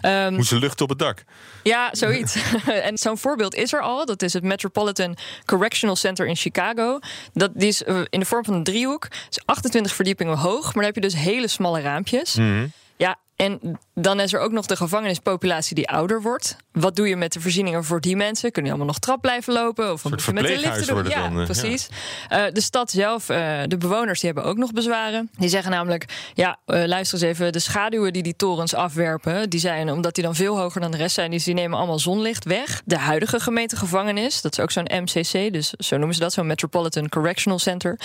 Um, 0.01 0.29
Moeten 0.29 0.45
ze 0.45 0.59
lucht 0.59 0.81
op 0.81 0.89
het 0.89 0.99
dak? 0.99 1.23
Ja, 1.63 1.89
zoiets. 1.91 2.37
en 2.89 2.97
zo'n 2.97 3.17
voorbeeld 3.17 3.55
is 3.55 3.73
er 3.73 3.81
al. 3.81 4.05
Dat 4.05 4.21
is 4.21 4.33
het 4.33 4.43
Metropolitan 4.43 5.17
Correctional 5.45 5.95
Center 5.95 6.27
in 6.27 6.35
Chicago. 6.35 6.99
Dat, 7.33 7.51
die 7.62 7.70
is 7.70 7.82
in 8.10 8.20
de 8.20 8.25
vorm 8.25 8.46
van 8.46 8.53
een 8.53 8.63
driehoek. 8.63 9.08
is 9.30 9.41
28 9.46 9.94
verdiepingen 9.96 10.38
hoog, 10.38 10.63
maar 10.63 10.74
dan 10.74 10.84
heb 10.84 10.96
je 10.96 11.01
dus 11.01 11.15
hele 11.15 11.48
smalle 11.48 11.82
raampjes. 11.82 12.36
Mm. 12.36 12.72
Ja, 12.98 13.20
en 13.36 13.80
dan 13.93 14.19
is 14.19 14.33
er 14.33 14.39
ook 14.39 14.51
nog 14.51 14.65
de 14.65 14.75
gevangenispopulatie 14.75 15.75
die 15.75 15.89
ouder 15.89 16.21
wordt. 16.21 16.55
Wat 16.71 16.95
doe 16.95 17.07
je 17.07 17.15
met 17.15 17.33
de 17.33 17.41
voorzieningen 17.41 17.83
voor 17.83 18.01
die 18.01 18.15
mensen? 18.15 18.51
Kunnen 18.51 18.71
die 18.71 18.71
allemaal 18.71 18.93
nog 18.93 19.00
trap 19.00 19.21
blijven 19.21 19.53
lopen? 19.53 19.91
Of 19.91 20.03
met 20.03 20.19
de 20.48 20.60
liften 20.60 20.88
doen? 20.88 21.10
Ja, 21.10 21.29
dan, 21.29 21.45
precies. 21.45 21.88
Ja. 22.29 22.48
Uh, 22.48 22.53
de 22.53 22.62
stad 22.62 22.91
zelf, 22.91 23.29
uh, 23.29 23.62
de 23.67 23.77
bewoners, 23.77 24.19
die 24.19 24.31
hebben 24.31 24.51
ook 24.51 24.57
nog 24.57 24.71
bezwaren. 24.71 25.29
Die 25.38 25.50
zeggen 25.50 25.71
namelijk: 25.71 26.05
ja, 26.33 26.57
uh, 26.65 26.86
luister 26.86 27.17
eens 27.17 27.27
even, 27.27 27.51
de 27.51 27.60
schaduwen 27.60 28.13
die 28.13 28.24
die 28.24 28.36
torens 28.36 28.74
afwerpen, 28.74 29.50
die 29.50 29.60
zijn 29.60 29.91
omdat 29.91 30.15
die 30.15 30.24
dan 30.24 30.36
veel 30.36 30.57
hoger 30.57 30.81
dan 30.81 30.91
de 30.91 30.98
rest 30.98 31.15
zijn, 31.15 31.31
dus 31.31 31.43
die 31.43 31.53
nemen 31.53 31.77
allemaal 31.77 32.00
zonlicht 32.00 32.45
weg. 32.45 32.81
De 32.86 32.98
huidige 32.98 33.39
gemeentegevangenis, 33.39 34.41
dat 34.41 34.51
is 34.51 34.60
ook 34.60 34.71
zo'n 34.71 34.89
MCC, 35.03 35.53
dus 35.53 35.69
zo 35.69 35.98
noemen 35.98 36.15
ze 36.15 36.21
dat, 36.21 36.33
zo'n 36.33 36.48
Metropolitan 36.48 37.10
Correctional 37.10 37.60
Center. 37.60 38.00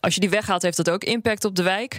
als 0.00 0.14
je 0.14 0.20
die 0.20 0.30
weghaalt, 0.30 0.62
heeft 0.62 0.76
dat 0.76 0.90
ook 0.90 1.04
impact 1.04 1.44
op 1.44 1.56
de 1.56 1.62
wijk. 1.62 1.98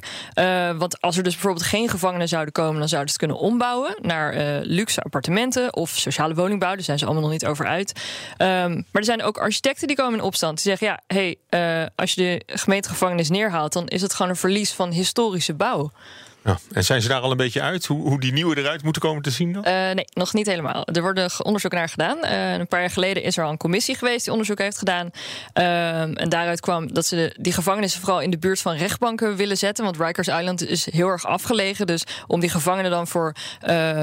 want 0.77 1.01
als 1.01 1.17
er 1.17 1.24
dus 1.24 1.34
bijvoorbeeld 1.34 1.65
geen 1.65 1.89
gevangenen 1.89 2.27
zouden 2.27 2.53
komen, 2.53 2.79
dan 2.79 2.89
zouden 2.91 3.12
ze 3.12 3.17
kunnen 3.17 3.38
ombouwen 3.38 3.95
naar 4.01 4.60
luxe 4.63 5.01
appartementen 5.01 5.75
of 5.75 5.89
sociale 5.89 6.33
woningbouw. 6.33 6.74
Daar 6.74 6.83
zijn 6.83 7.00
ze 7.00 7.05
allemaal 7.05 7.24
nog 7.24 7.31
niet 7.31 7.45
over 7.45 7.67
uit. 7.67 8.01
Um, 8.38 8.48
maar 8.48 8.86
er 8.91 9.03
zijn 9.03 9.24
ook 9.24 9.38
architecten 9.38 9.88
die 9.88 9.95
komen 9.95 10.19
in 10.19 10.25
opstand. 10.25 10.63
Die 10.63 10.75
zeggen: 10.75 10.88
ja, 10.88 11.00
hey, 11.07 11.36
uh, 11.50 11.88
als 11.95 12.13
je 12.13 12.21
de 12.21 12.57
gemeentegevangenis 12.57 13.29
neerhaalt, 13.29 13.74
dan 13.74 13.88
is 13.88 14.01
het 14.01 14.13
gewoon 14.13 14.31
een 14.31 14.38
verlies 14.38 14.71
van 14.71 14.91
historische 14.91 15.53
bouw. 15.53 15.91
Ja, 16.43 16.57
en 16.71 16.83
zijn 16.83 17.01
ze 17.01 17.07
daar 17.07 17.21
al 17.21 17.31
een 17.31 17.38
beetje 17.38 17.62
uit? 17.62 17.86
Hoe, 17.86 18.01
hoe 18.01 18.19
die 18.19 18.33
nieuwe 18.33 18.57
eruit 18.57 18.83
moeten 18.83 19.01
komen 19.01 19.21
te 19.21 19.31
zien 19.31 19.53
dan? 19.53 19.63
Uh, 19.67 19.74
nee, 19.74 20.05
nog 20.13 20.33
niet 20.33 20.45
helemaal. 20.45 20.86
Er 20.86 21.01
worden 21.01 21.29
onderzoek 21.43 21.71
naar 21.71 21.89
gedaan. 21.89 22.17
Uh, 22.24 22.53
een 22.53 22.67
paar 22.67 22.79
jaar 22.79 22.89
geleden 22.89 23.24
is 23.24 23.38
er 23.38 23.43
al 23.43 23.50
een 23.50 23.57
commissie 23.57 23.95
geweest 23.95 24.24
die 24.24 24.31
onderzoek 24.31 24.57
heeft 24.57 24.77
gedaan. 24.77 25.10
Uh, 25.53 26.01
en 26.01 26.29
daaruit 26.29 26.60
kwam 26.60 26.93
dat 26.93 27.05
ze 27.05 27.15
de, 27.15 27.36
die 27.41 27.53
gevangenissen 27.53 28.01
vooral 28.01 28.21
in 28.21 28.29
de 28.29 28.38
buurt 28.38 28.62
van 28.62 28.75
rechtbanken 28.75 29.36
willen 29.36 29.57
zetten. 29.57 29.83
Want 29.83 29.98
Rikers 29.98 30.27
Island 30.27 30.67
is 30.67 30.91
heel 30.91 31.07
erg 31.07 31.25
afgelegen. 31.25 31.88
Dus 31.88 32.03
om 32.27 32.39
die 32.39 32.50
gevangenen 32.50 32.91
dan 32.91 33.07
voor 33.07 33.36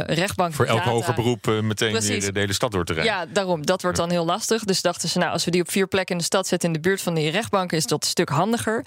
rechtbanken 0.07 0.57
Voor 0.57 0.67
elk 0.67 0.83
hoger 0.83 1.15
beroep 1.15 1.47
meteen 1.63 2.01
weer 2.01 2.33
de 2.33 2.41
hele 2.41 2.53
stad 2.53 2.73
door 2.73 2.85
te 2.85 2.93
rijden. 2.93 3.13
Ja, 3.13 3.27
daarom. 3.33 3.67
Dat 3.67 3.83
wordt 3.83 3.97
dan 3.97 4.11
heel 4.11 4.25
lastig. 4.25 4.65
Dus 4.65 4.83
dachten 4.83 5.09
ze, 5.09 5.19
nou, 5.19 5.33
als 5.33 5.45
we 5.45 5.51
die 5.51 5.61
op 5.61 5.71
vier 5.71 5.87
plekken 5.87 6.15
in 6.15 6.21
de 6.21 6.27
stad 6.27 6.47
zetten 6.47 6.69
in 6.69 6.75
de 6.75 6.81
buurt 6.81 7.03
van 7.03 7.15
die 7.15 7.31
rechtbanken, 7.31 7.77
is 7.77 7.87
dat 7.87 8.03
een 8.03 8.09
stuk 8.09 8.29
handiger. 8.29 8.85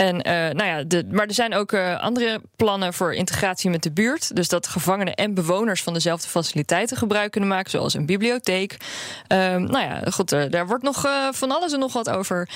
Ehm, 0.00 0.18
en 0.18 0.56
nou 0.56 0.68
ja, 0.68 0.82
de, 0.82 1.06
maar 1.10 1.26
er 1.26 1.34
zijn 1.34 1.54
ook 1.54 1.74
andere 1.98 2.40
plannen 2.56 2.94
voor 2.94 3.14
integratie 3.14 3.70
met 3.70 3.82
de 3.82 3.92
buurt. 3.92 4.36
Dus 4.36 4.48
dat 4.48 4.66
gevangenen 4.66 5.14
en 5.14 5.34
bewoners 5.34 5.82
van 5.82 5.92
dezelfde 5.92 6.28
faciliteiten 6.28 6.96
gebruik 6.96 7.30
kunnen 7.30 7.50
maken, 7.50 7.70
zoals 7.70 7.94
een 7.94 8.06
bibliotheek. 8.06 8.72
Um, 8.72 9.62
nou 9.62 9.84
ja, 9.84 10.00
goed, 10.10 10.28
daar 10.28 10.66
wordt 10.66 10.82
nog 10.82 11.06
uh, 11.06 11.28
van 11.32 11.50
alles 11.50 11.72
en 11.72 11.78
nog 11.78 11.92
wat 11.92 12.10
over. 12.10 12.48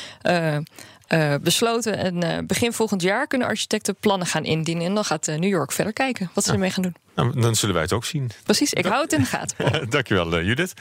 Uh, 1.12 1.34
besloten. 1.42 1.96
En 1.96 2.24
uh, 2.24 2.38
begin 2.46 2.72
volgend 2.72 3.02
jaar 3.02 3.26
kunnen 3.26 3.48
architecten 3.48 3.96
plannen 4.00 4.26
gaan 4.26 4.44
indienen. 4.44 4.86
En 4.86 4.94
dan 4.94 5.04
gaat 5.04 5.28
uh, 5.28 5.36
New 5.36 5.50
York 5.50 5.72
verder 5.72 5.92
kijken 5.92 6.30
wat 6.34 6.44
ze 6.44 6.50
ja. 6.50 6.56
ermee 6.56 6.70
gaan 6.70 6.82
doen. 6.82 6.94
Nou, 7.14 7.40
dan 7.40 7.54
zullen 7.54 7.74
wij 7.74 7.84
het 7.84 7.92
ook 7.92 8.04
zien. 8.04 8.30
Precies, 8.44 8.72
ik 8.72 8.84
hou 8.84 9.02
het 9.02 9.12
in 9.12 9.20
de 9.20 9.26
gaten. 9.26 9.56
Dankjewel, 9.90 10.42
Judith. 10.42 10.72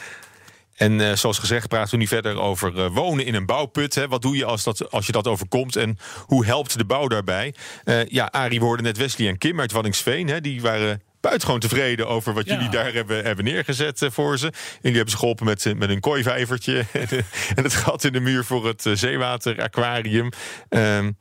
En 0.75 0.99
uh, 0.99 1.13
zoals 1.13 1.39
gezegd 1.39 1.67
praten 1.67 1.91
we 1.91 1.97
nu 1.97 2.07
verder 2.07 2.39
over 2.39 2.75
uh, 2.75 2.87
wonen 2.87 3.25
in 3.25 3.35
een 3.35 3.45
bouwput. 3.45 3.95
Hè. 3.95 4.07
Wat 4.07 4.21
doe 4.21 4.35
je 4.35 4.45
als, 4.45 4.63
dat, 4.63 4.91
als 4.91 5.05
je 5.05 5.11
dat 5.11 5.27
overkomt 5.27 5.75
en 5.75 5.97
hoe 6.25 6.45
helpt 6.45 6.77
de 6.77 6.85
bouw 6.85 7.07
daarbij? 7.07 7.53
Uh, 7.85 8.05
ja, 8.05 8.25
Arie, 8.25 8.59
we 8.59 8.65
hoorden 8.65 8.85
net 8.85 8.97
Wesley 8.97 9.27
en 9.27 9.37
Kim 9.37 9.59
uit 9.59 9.71
Wanningsveen. 9.71 10.27
Hè. 10.27 10.41
Die 10.41 10.61
waren 10.61 11.01
buitengewoon 11.21 11.59
tevreden 11.59 12.07
over 12.07 12.33
wat 12.33 12.45
ja. 12.45 12.53
jullie 12.53 12.69
daar 12.69 12.93
hebben, 12.93 13.23
hebben 13.23 13.45
neergezet 13.45 14.07
voor 14.11 14.37
ze. 14.37 14.45
En 14.45 14.53
jullie 14.81 14.95
hebben 14.95 15.13
ze 15.13 15.17
geholpen 15.17 15.45
met, 15.45 15.73
met 15.77 15.89
een 15.89 15.99
kooivijvertje 15.99 16.85
en 17.55 17.63
het 17.63 17.73
gat 17.73 18.03
in 18.03 18.13
de 18.13 18.19
muur 18.19 18.45
voor 18.45 18.67
het 18.67 18.85
zeewateraquarium. 18.93 20.29
Um, 20.69 21.17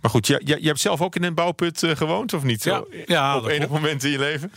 maar 0.00 0.10
goed, 0.10 0.26
je, 0.26 0.40
je, 0.44 0.56
je, 0.60 0.66
hebt 0.66 0.80
zelf 0.80 1.00
ook 1.00 1.16
in 1.16 1.22
een 1.22 1.34
bouwput 1.34 1.82
gewoond, 1.86 2.32
of 2.32 2.42
niet? 2.42 2.64
Ja, 2.64 2.84
ja 3.06 3.36
op 3.36 3.46
enig 3.46 3.68
moment 3.68 4.04
in 4.04 4.10
je 4.10 4.18
leven? 4.18 4.52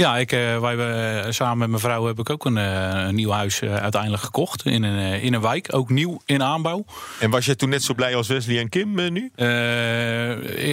Ja, 0.00 0.16
ik, 0.16 0.32
uh, 0.32 0.58
wij 0.58 0.76
hebben, 0.76 1.34
samen 1.34 1.58
met 1.58 1.68
mijn 1.68 1.80
vrouw 1.80 2.06
heb 2.06 2.18
ik 2.18 2.30
ook 2.30 2.44
een, 2.44 2.56
een 2.56 3.14
nieuw 3.14 3.30
huis 3.30 3.62
uiteindelijk 3.62 4.22
gekocht. 4.22 4.66
In 4.66 4.82
een, 4.82 5.20
in 5.22 5.34
een 5.34 5.40
wijk, 5.40 5.68
ook 5.70 5.90
nieuw 5.90 6.20
in 6.24 6.42
aanbouw. 6.42 6.84
En 7.18 7.30
was 7.30 7.46
je 7.46 7.56
toen 7.56 7.68
net 7.68 7.82
zo 7.82 7.94
blij 7.94 8.14
als 8.14 8.28
Wesley 8.28 8.58
en 8.58 8.68
Kim 8.68 8.94
nu? 8.94 9.30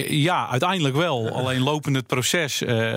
ja, 0.08 0.48
uiteindelijk 0.48 0.96
wel. 0.96 1.28
Alleen 1.38 1.60
lopend 1.60 1.96
het 1.96 2.06
proces, 2.06 2.56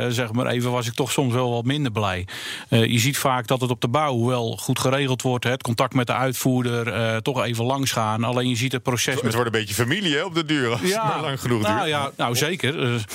zeg 0.09 0.31
maar 0.31 0.45
even, 0.45 0.71
was 0.71 0.87
ik 0.87 0.93
toch 0.93 1.11
soms 1.11 1.33
wel 1.33 1.51
wat 1.51 1.65
minder 1.65 1.91
blij. 1.91 2.27
je 2.69 2.99
ziet 2.99 3.17
vaak 3.17 3.47
dat 3.47 3.61
het 3.61 3.69
op 3.69 3.81
de 3.81 3.87
bouw 3.87 4.25
wel 4.25 4.57
goed 4.57 4.79
geregeld 4.79 5.21
wordt. 5.21 5.43
Het 5.43 5.63
contact 5.63 5.93
met 5.93 6.07
de 6.07 6.13
uitvoerder, 6.13 7.21
toch 7.21 7.43
even 7.43 7.65
langs 7.65 7.91
gaan. 7.91 8.23
Alleen 8.23 8.49
je 8.49 8.55
ziet 8.55 8.71
het 8.71 8.83
proces... 8.83 9.13
Het 9.13 9.23
met... 9.23 9.33
wordt 9.33 9.53
een 9.53 9.59
beetje 9.59 9.75
familie 9.75 10.15
hè, 10.15 10.23
op 10.23 10.35
de 10.35 10.45
duur, 10.45 10.71
als 10.71 10.81
ja, 10.81 11.03
maar 11.03 11.21
lang 11.21 11.41
genoeg 11.41 11.61
nou, 11.61 11.75
duurt. 11.75 11.89
Ja, 11.89 12.11
nou 12.17 12.35
zeker. 12.35 13.05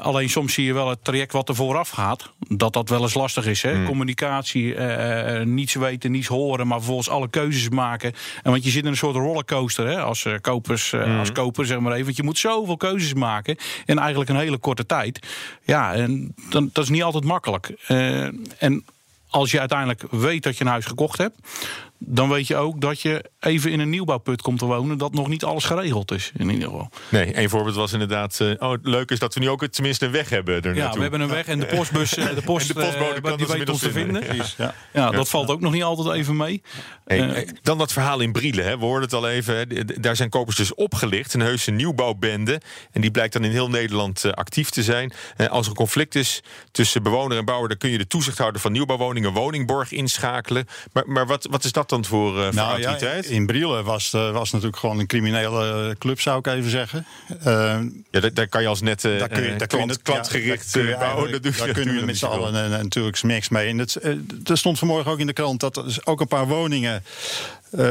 alleen 0.00 0.30
soms 0.30 0.54
zie 0.54 0.64
je 0.64 0.72
wel 0.72 0.88
het 0.88 1.04
traject 1.04 1.32
wat 1.32 1.48
er 1.48 1.54
vooraf 1.54 1.90
gaat 1.90 2.34
dat 2.48 2.72
dat 2.72 2.88
wel 2.88 3.02
eens 3.02 3.14
lastig 3.14 3.46
is. 3.46 3.62
Hè? 3.62 3.70
Hmm. 3.70 3.80
Mm. 3.80 3.86
Communicatie, 3.86 4.74
uh, 4.74 5.40
niets 5.40 5.74
weten, 5.74 6.10
niets 6.10 6.26
horen, 6.26 6.66
maar 6.66 6.76
vervolgens 6.78 7.08
alle 7.08 7.28
keuzes 7.28 7.68
maken. 7.68 8.12
En 8.42 8.50
want 8.50 8.64
je 8.64 8.70
zit 8.70 8.84
in 8.84 8.90
een 8.90 8.96
soort 8.96 9.16
rollercoaster 9.16 9.86
hè? 9.86 10.00
Als, 10.00 10.24
uh, 10.24 10.34
kopers, 10.40 10.92
uh, 10.92 11.02
Hmm. 11.02 11.18
als 11.18 11.32
koper, 11.32 11.66
zeg 11.66 11.78
maar 11.78 11.92
even. 11.92 12.04
Want 12.04 12.16
je 12.16 12.22
moet 12.22 12.38
zoveel 12.38 12.76
keuzes 12.76 13.14
maken 13.14 13.56
in 13.84 13.98
eigenlijk 13.98 14.30
een 14.30 14.36
hele 14.36 14.58
korte 14.58 14.86
tijd. 14.86 15.26
Ja, 15.64 15.94
en 15.94 16.34
dan, 16.50 16.70
dat 16.72 16.84
is 16.84 16.90
niet 16.90 17.02
altijd 17.02 17.24
makkelijk. 17.24 17.72
en 18.58 18.84
als 19.30 19.50
je 19.50 19.58
uiteindelijk 19.58 20.02
weet 20.10 20.42
dat 20.42 20.58
je 20.58 20.64
een 20.64 20.70
huis 20.70 20.84
gekocht 20.84 21.18
hebt, 21.18 21.38
dan 22.08 22.28
weet 22.28 22.46
je 22.46 22.56
ook 22.56 22.80
dat 22.80 23.00
je 23.00 23.24
even 23.40 23.70
in 23.70 23.80
een 23.80 23.90
nieuwbouwput 23.90 24.42
komt 24.42 24.58
te 24.58 24.64
wonen, 24.64 24.98
dat 24.98 25.14
nog 25.14 25.28
niet 25.28 25.44
alles 25.44 25.64
geregeld 25.64 26.10
is. 26.12 26.32
In 26.36 26.50
ieder 26.50 26.68
geval. 26.68 26.90
Nee, 27.08 27.38
een 27.38 27.48
voorbeeld 27.48 27.76
was 27.76 27.92
inderdaad. 27.92 28.38
Uh, 28.42 28.54
oh, 28.58 28.70
het 28.70 28.80
leuke 28.86 29.12
is 29.12 29.18
dat 29.18 29.34
we 29.34 29.40
nu 29.40 29.48
ook 29.48 29.66
tenminste 29.66 30.06
een 30.06 30.12
weg 30.12 30.28
hebben. 30.28 30.62
Er 30.62 30.74
ja, 30.74 30.80
naartoe. 30.80 30.96
we 30.96 31.02
hebben 31.02 31.20
een 31.20 31.28
weg 31.28 31.46
en 31.46 31.58
de 31.58 31.66
postbus, 31.66 32.10
de, 32.34 32.42
post, 32.44 32.70
en 32.70 32.74
de 32.74 32.80
postbode 32.80 33.20
kan 33.20 33.36
die 33.36 33.46
dus 33.46 33.56
weet 33.56 33.68
ons 33.68 33.80
te 33.80 33.92
vinden. 33.92 34.24
Ja, 34.56 34.74
ja, 34.92 35.10
dat 35.10 35.28
valt 35.28 35.50
ook 35.50 35.60
nog 35.60 35.72
niet 35.72 35.82
altijd 35.82 36.16
even 36.16 36.36
mee. 36.36 36.62
Hey, 37.04 37.48
dan 37.62 37.78
dat 37.78 37.92
verhaal 37.92 38.20
in 38.20 38.32
Brielen. 38.32 38.64
Hè. 38.64 38.78
We 38.78 38.84
hoorden 38.84 39.02
het 39.02 39.12
al 39.12 39.28
even. 39.28 39.56
Hè. 39.56 39.84
Daar 39.84 40.16
zijn 40.16 40.28
kopers 40.28 40.56
dus 40.56 40.74
opgelicht. 40.74 41.34
Een 41.34 41.40
heuse 41.40 41.70
nieuwbouwbende. 41.70 42.60
En 42.92 43.00
die 43.00 43.10
blijkt 43.10 43.32
dan 43.32 43.44
in 43.44 43.50
heel 43.50 43.68
Nederland 43.68 44.24
uh, 44.24 44.32
actief 44.32 44.70
te 44.70 44.82
zijn. 44.82 45.12
als 45.36 45.64
er 45.64 45.70
een 45.70 45.76
conflict 45.76 46.14
is 46.14 46.42
tussen 46.70 47.02
bewoner 47.02 47.38
en 47.38 47.44
bouwer, 47.44 47.68
dan 47.68 47.78
kun 47.78 47.90
je 47.90 47.98
de 47.98 48.06
toezichthouder 48.06 48.60
van 48.60 48.72
nieuwbouwwoningen 48.72 49.32
woningborg 49.32 49.92
inschakelen. 49.92 50.66
Maar, 50.92 51.04
maar 51.06 51.26
wat, 51.26 51.46
wat 51.50 51.64
is 51.64 51.72
dat 51.72 51.88
dan 51.88 51.95
voor, 52.04 52.36
uh, 52.36 52.48
voor 52.52 52.80
ja, 52.80 53.12
in 53.22 53.46
Brielen 53.46 53.84
was, 53.84 54.12
uh, 54.14 54.30
was 54.30 54.50
natuurlijk 54.50 54.78
gewoon 54.78 54.98
een 54.98 55.06
criminele 55.06 55.96
club, 55.98 56.20
zou 56.20 56.38
ik 56.38 56.46
even 56.46 56.70
zeggen. 56.70 57.06
Uh, 57.38 57.44
ja, 58.10 58.20
daar, 58.20 58.34
daar, 58.34 58.48
kan 58.48 58.62
je 58.62 58.68
als 58.68 58.80
net 58.80 59.04
uh, 59.04 59.18
daar 59.18 59.28
kun 59.28 59.42
je, 59.42 59.56
daar 59.56 59.66
klant, 59.66 59.86
kun 59.86 59.96
je, 59.96 60.02
klantgericht 60.02 60.72
ja, 60.72 60.82
daar 60.82 60.98
bouwen. 60.98 61.32
Dat 61.32 61.42
daar 61.42 61.72
kunnen 61.72 61.94
we 61.94 62.04
met 62.04 62.18
z'n 62.22 62.24
allen 62.24 62.70
natuurlijk 62.70 63.22
niks 63.22 63.48
mee. 63.48 63.68
En 63.68 63.78
het, 63.78 63.98
er 64.44 64.58
stond 64.58 64.78
vanmorgen 64.78 65.10
ook 65.10 65.18
in 65.18 65.26
de 65.26 65.32
krant 65.32 65.60
dat 65.60 65.76
er 65.76 65.98
ook 66.04 66.20
een 66.20 66.28
paar 66.28 66.46
woningen 66.46 67.04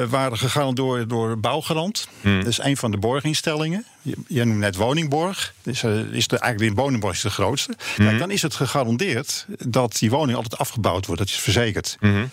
waren 0.10 0.38
gegaan 0.38 0.76
door, 0.76 1.08
door 1.08 1.40
Bouwgarant. 1.40 2.08
Hmm. 2.22 2.40
Dat 2.40 2.48
is 2.48 2.60
een 2.60 2.78
van 2.78 2.92
de 2.92 2.98
borginstellingen. 2.98 3.86
Je, 4.02 4.16
je 4.28 4.44
noemt 4.44 4.60
net 4.60 4.76
woningborg. 4.76 5.54
Dus, 5.64 5.84
is 6.12 6.28
de, 6.28 6.40
eigenlijk 6.40 6.76
de 6.76 6.82
woningborg 6.82 7.16
is 7.16 7.22
de 7.22 7.30
grootste. 7.30 7.74
Hmm. 7.96 8.06
Kijk, 8.06 8.20
dan 8.20 8.32
is 8.32 8.42
het 8.42 8.56
gegarandeerd 8.56 9.46
dat 9.66 9.98
die 10.00 10.10
woning 10.10 10.38
altijd 10.38 10.58
afgebouwd 10.58 11.06
wordt. 11.06 11.22
Dat 11.22 11.30
is 11.30 11.40
verzekerd. 11.40 11.98
Hmm. 12.00 12.30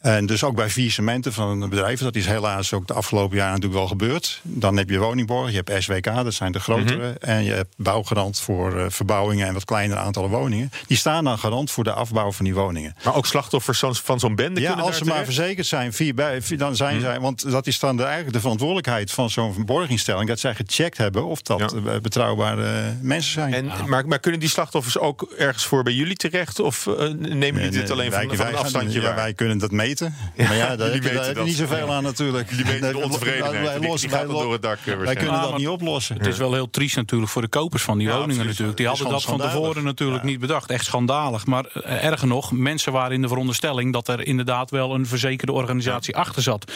En 0.00 0.26
dus 0.26 0.44
ook 0.44 0.54
bij 0.54 0.70
vier 0.70 0.90
cementen 0.90 1.32
van 1.32 1.68
bedrijven. 1.68 2.04
Dat 2.04 2.14
is 2.14 2.26
helaas 2.26 2.72
ook 2.72 2.86
de 2.86 2.92
afgelopen 2.94 3.36
jaren 3.36 3.52
natuurlijk 3.52 3.78
wel 3.80 3.88
gebeurd. 3.88 4.40
Dan 4.42 4.76
heb 4.76 4.90
je 4.90 4.98
woningborg, 4.98 5.50
je 5.50 5.62
hebt 5.64 5.82
SWK, 5.82 6.04
dat 6.04 6.34
zijn 6.34 6.52
de 6.52 6.60
grotere. 6.60 6.96
Mhm. 6.96 7.04
Mm 7.06 7.14
-hmm. 7.20 7.28
En 7.30 7.44
je 7.44 7.52
hebt 7.52 7.74
bouwgarant 7.76 8.40
voor 8.40 8.76
uh, 8.76 8.84
verbouwingen 8.88 9.46
en 9.46 9.54
wat 9.54 9.64
kleinere 9.64 10.00
aantallen 10.00 10.30
woningen. 10.30 10.70
Die 10.86 10.96
staan 10.96 11.24
dan 11.24 11.38
garant 11.38 11.70
voor 11.70 11.84
de 11.84 11.92
afbouw 11.92 12.32
van 12.32 12.44
die 12.44 12.54
woningen. 12.54 12.94
Maar 13.04 13.14
ook 13.14 13.26
slachtoffers 13.26 13.78
van 14.02 14.20
zo'n 14.20 14.34
bende 14.34 14.60
Ja, 14.60 14.66
kunnen 14.66 14.84
als 14.86 14.96
ze 14.96 15.04
maar 15.04 15.24
verzekerd 15.24 15.66
zijn, 15.66 15.92
vier 15.92 16.14
bij, 16.14 16.42
vier, 16.42 16.58
dan 16.58 16.76
zijn 16.76 16.94
Mhm. 16.96 17.04
zij... 17.04 17.20
Want 17.20 17.50
dat 17.50 17.66
is 17.66 17.78
dan 17.78 17.96
de, 17.96 18.02
eigenlijk 18.02 18.32
de 18.32 18.40
verantwoordelijkheid 18.40 19.10
van 19.10 19.30
zo'n 19.30 19.64
borginstelling... 19.66 20.28
dat 20.28 20.38
zij 20.40 20.54
gecheckt 20.54 20.96
hebben 20.98 21.24
of 21.26 21.42
dat 21.42 21.74
Ja. 21.84 22.00
betrouwbare 22.00 22.94
mensen 23.02 23.32
zijn. 23.32 23.54
En, 23.54 23.70
maar, 23.88 24.06
maar 24.06 24.18
kunnen 24.18 24.40
die 24.40 24.48
slachtoffers 24.48 24.98
ook 24.98 25.32
ergens 25.38 25.64
voor 25.64 25.82
bij 25.82 25.92
jullie 25.92 26.16
terecht? 26.16 26.60
Of 26.60 26.86
uh, 26.86 26.94
nemen 27.18 27.54
jullie 27.62 27.70
dit 27.70 27.90
alleen 27.90 28.12
van, 28.12 28.26
wij, 28.26 28.36
van 28.36 28.46
een 28.46 28.52
wij- 28.52 28.60
afstandje 28.60 29.00
ja, 29.00 29.06
waar? 29.06 29.14
wij 29.14 29.34
kunnen 29.34 29.58
dat 29.58 29.70
meten 29.70 29.88
Maar 30.36 30.56
ja, 30.56 30.76
daar 30.76 30.92
heb 30.92 30.94
je, 30.94 31.00
meten 31.00 31.14
daar 31.14 31.14
heb 31.14 31.26
je 31.28 31.34
dat. 31.34 31.44
niet 31.44 31.56
zoveel 31.56 31.92
aan 31.92 32.02
natuurlijk. 32.02 32.50
Jullie 32.50 32.64
meten 32.64 32.92
de 32.92 32.98
ontevredenheid. 32.98 33.64
wij 33.64 33.78
Die- 33.78 33.88
lossen- 33.88 34.08
die 34.08 34.18
gaat 34.18 34.26
wij 34.26 34.34
dan 34.34 34.36
lo- 34.36 34.42
door 34.42 34.52
het 34.52 34.62
dak, 34.62 34.78
eh, 34.86 34.96
Wij 34.96 35.14
kunnen 35.14 35.40
dat 35.40 35.56
niet 35.56 35.68
oplossen. 35.68 36.16
Het 36.16 36.26
is 36.26 36.38
wel 36.38 36.52
heel 36.52 36.70
triest 36.70 36.96
natuurlijk 36.96 37.30
voor 37.30 37.42
de 37.42 37.48
kopers 37.48 37.82
van 37.82 37.98
die 37.98 38.08
Ja, 38.08 38.18
woningen 38.18 38.46
natuurlijk. 38.46 38.76
Die 38.76 38.86
hadden 38.86 39.08
dat 39.08 39.22
van 39.22 39.38
tevoren 39.38 39.84
natuurlijk 39.84 40.22
Ja. 40.22 40.28
niet 40.28 40.40
bedacht. 40.40 40.70
Echt 40.70 40.84
schandalig. 40.84 41.46
Maar 41.46 41.64
eh, 41.66 42.04
erger 42.04 42.26
nog, 42.28 42.52
mensen 42.52 42.92
waren 42.92 43.12
in 43.12 43.22
de 43.22 43.28
veronderstelling 43.28 43.92
dat 43.92 44.08
er 44.08 44.26
inderdaad 44.26 44.70
wel 44.70 44.94
een 44.94 45.06
verzekerde 45.06 45.52
organisatie 45.52 46.16
achter 46.16 46.42
zat. 46.42 46.72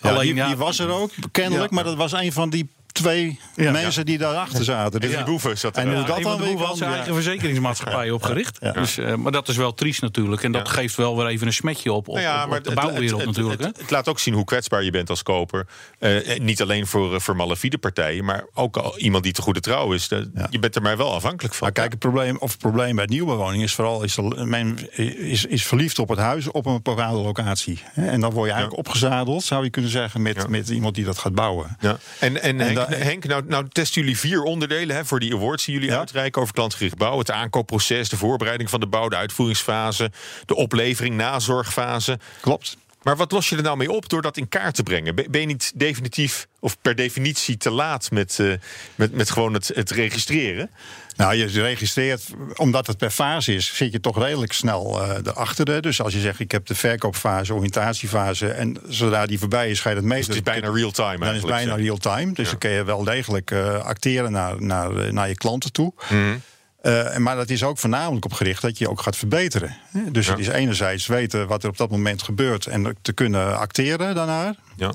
Ja, 0.00 0.18
die, 0.18 0.34
die 0.34 0.56
was 0.56 0.78
er 0.78 0.90
ook, 0.90 1.10
kennelijk. 1.32 1.68
Ja. 1.70 1.74
Maar 1.74 1.84
dat 1.84 1.94
was 1.96 2.12
een 2.12 2.32
van 2.32 2.50
die 2.50 2.68
twee 3.02 3.38
Ja. 3.56 3.70
mensen 3.72 4.06
die 4.06 4.18
daarachter 4.18 4.64
zaten. 4.64 5.00
Dus 5.00 5.10
Die 5.10 5.24
boeven 5.24 5.58
zat 5.58 5.76
er 5.76 5.82
En 5.82 5.94
hoe 5.94 6.04
dat 6.04 6.22
dan 6.22 6.38
weer 6.40 6.56
had 6.58 6.76
zijn 6.76 6.90
ja. 6.90 6.96
eigen 6.96 7.14
verzekeringsmaatschappij 7.14 8.10
opgericht. 8.10 8.58
Ja. 8.60 8.72
Dus, 8.72 8.98
eh, 8.98 9.14
maar 9.14 9.32
dat 9.32 9.48
is 9.48 9.56
wel 9.56 9.74
triest 9.74 10.00
natuurlijk. 10.00 10.42
En 10.42 10.52
dat 10.52 10.66
Ja. 10.66 10.72
geeft 10.72 10.94
wel 10.96 11.16
weer 11.16 11.26
even 11.26 11.46
een 11.46 11.52
smetje 11.52 11.92
op, 11.92 12.08
op, 12.08 12.14
Nou 12.14 12.26
ja, 12.26 12.46
maar 12.46 12.58
op 12.58 12.64
de 12.64 12.74
bouwwereld 12.74 13.10
het, 13.10 13.18
het, 13.18 13.26
natuurlijk. 13.26 13.62
Het, 13.64 13.76
hè? 13.76 13.82
het 13.82 13.90
laat 13.90 14.08
ook 14.08 14.18
zien 14.18 14.34
hoe 14.34 14.44
kwetsbaar 14.44 14.84
je 14.84 14.90
bent 14.90 15.10
als 15.10 15.22
koper. 15.22 15.66
Eh, 15.98 16.38
niet 16.38 16.62
alleen 16.62 16.86
voor, 16.86 17.14
eh, 17.14 17.20
voor 17.20 17.36
malafide 17.36 17.78
partijen, 17.78 18.24
maar 18.24 18.44
ook 18.54 18.76
al 18.76 18.98
iemand 18.98 19.24
die 19.24 19.32
te 19.32 19.42
goede 19.42 19.60
trouw 19.60 19.92
is. 19.92 20.06
Ja. 20.08 20.46
Je 20.50 20.58
bent 20.58 20.76
er 20.76 20.82
maar 20.82 20.96
wel 20.96 21.14
afhankelijk 21.14 21.54
van. 21.54 21.66
Maar 21.66 21.76
kijk, 21.76 21.90
het 21.90 21.98
probleem, 21.98 22.36
of 22.38 22.50
het 22.50 22.60
probleem 22.60 22.96
bij 22.96 23.04
nieuwbouwwoningen 23.06 23.64
is 23.64 23.74
vooral 23.74 24.02
is 24.02 24.14
de, 24.14 24.22
men 24.44 24.78
is, 25.20 25.44
is 25.44 25.64
verliefd 25.66 25.98
op 25.98 26.08
het 26.08 26.18
huis 26.18 26.50
op 26.50 26.66
een 26.66 26.80
bepaalde 26.82 27.18
locatie. 27.22 27.82
Hè, 27.92 28.06
En 28.08 28.20
dan 28.20 28.30
word 28.30 28.46
je 28.46 28.52
eigenlijk 28.52 28.86
opgezadeld, 28.86 29.42
zou 29.42 29.64
je 29.64 29.70
kunnen 29.70 29.90
zeggen, 29.90 30.22
met, 30.22 30.36
Ja. 30.36 30.44
met 30.48 30.68
iemand 30.68 30.94
die 30.94 31.04
dat 31.04 31.18
gaat 31.18 31.34
bouwen. 31.34 31.76
Ja. 31.80 31.98
En, 32.18 32.42
en, 32.42 32.74
da- 32.74 32.87
Henk, 32.96 33.24
nou, 33.24 33.42
nou 33.46 33.68
testen 33.72 34.00
jullie 34.02 34.18
vier 34.18 34.42
onderdelen 34.42 34.96
hè, 34.96 35.04
voor 35.04 35.20
die 35.20 35.34
awards 35.34 35.64
die 35.64 35.74
jullie 35.74 35.90
Ja. 35.90 35.98
uitreiken 35.98 36.42
over 36.42 36.54
klantgericht 36.54 36.96
bouwen. 36.96 37.18
Het 37.18 37.30
aankoopproces, 37.30 38.08
de 38.08 38.16
voorbereiding 38.16 38.70
van 38.70 38.80
de 38.80 38.86
bouw, 38.86 39.08
de 39.08 39.16
uitvoeringsfase, 39.16 40.10
de 40.46 40.54
oplevering, 40.54 41.16
nazorgfase. 41.16 42.18
Klopt. 42.40 42.76
Maar 43.02 43.16
wat 43.16 43.32
los 43.32 43.48
je 43.48 43.56
er 43.56 43.62
nou 43.62 43.76
mee 43.76 43.90
op 43.90 44.08
door 44.08 44.22
dat 44.22 44.36
in 44.36 44.48
kaart 44.48 44.74
te 44.74 44.82
brengen? 44.82 45.14
Ben 45.14 45.40
je 45.40 45.46
niet 45.46 45.72
definitief 45.74 46.46
of 46.60 46.76
per 46.80 46.94
definitie 46.94 47.56
te 47.56 47.70
laat 47.70 48.10
met, 48.10 48.38
eh, 48.38 48.52
met, 48.94 49.12
met 49.12 49.30
gewoon 49.30 49.54
het, 49.54 49.70
het 49.74 49.90
registreren? 49.90 50.70
Nou, 51.16 51.34
je 51.34 51.46
registreert, 51.46 52.24
omdat 52.56 52.86
het 52.86 52.98
per 52.98 53.10
fase 53.10 53.54
is, 53.54 53.76
zit 53.76 53.92
je 53.92 54.00
toch 54.00 54.18
redelijk 54.18 54.52
snel 54.52 55.02
eh 55.02 55.16
erachter. 55.24 55.82
Dus 55.82 56.00
als 56.00 56.12
je 56.12 56.20
zegt, 56.20 56.40
ik 56.40 56.50
heb 56.50 56.66
de 56.66 56.74
verkoopfase, 56.74 57.54
oriëntatiefase... 57.54 58.48
en 58.48 58.76
zodra 58.88 59.26
die 59.26 59.38
voorbij 59.38 59.70
is, 59.70 59.80
ga 59.80 59.88
je 59.88 59.94
dat 59.94 60.04
meten. 60.04 60.26
Dus 60.26 60.36
het 60.36 60.46
is 60.46 60.52
bijna 60.52 60.76
real-time 60.76 61.18
Dan 61.18 61.34
is 61.34 61.40
het 61.40 61.50
bijna 61.50 61.74
real-time. 61.74 62.32
Dus 62.32 62.48
dan 62.48 62.58
kun 62.58 62.70
je 62.70 62.84
wel 62.84 63.04
degelijk 63.04 63.50
eh, 63.50 63.84
acteren 63.84 64.32
naar, 64.32 64.62
naar, 64.62 65.12
naar 65.12 65.28
je 65.28 65.36
klanten 65.36 65.72
toe. 65.72 65.92
Mhm. 66.08 66.36
Eh, 66.80 67.16
maar 67.16 67.36
dat 67.36 67.50
is 67.50 67.62
ook 67.62 67.78
voornamelijk 67.78 68.24
op 68.24 68.32
gericht 68.32 68.62
dat 68.62 68.78
je 68.78 68.88
ook 68.90 69.00
gaat 69.00 69.16
verbeteren. 69.16 69.76
Dus 70.12 70.26
Ja. 70.26 70.30
het 70.32 70.40
is 70.40 70.48
enerzijds 70.48 71.06
weten 71.06 71.46
wat 71.46 71.62
er 71.62 71.68
op 71.68 71.76
dat 71.76 71.90
moment 71.90 72.22
gebeurt... 72.22 72.66
en 72.66 72.96
te 73.02 73.12
kunnen 73.12 73.58
acteren 73.58 74.14
daarnaar. 74.14 74.54
Ja. 74.76 74.92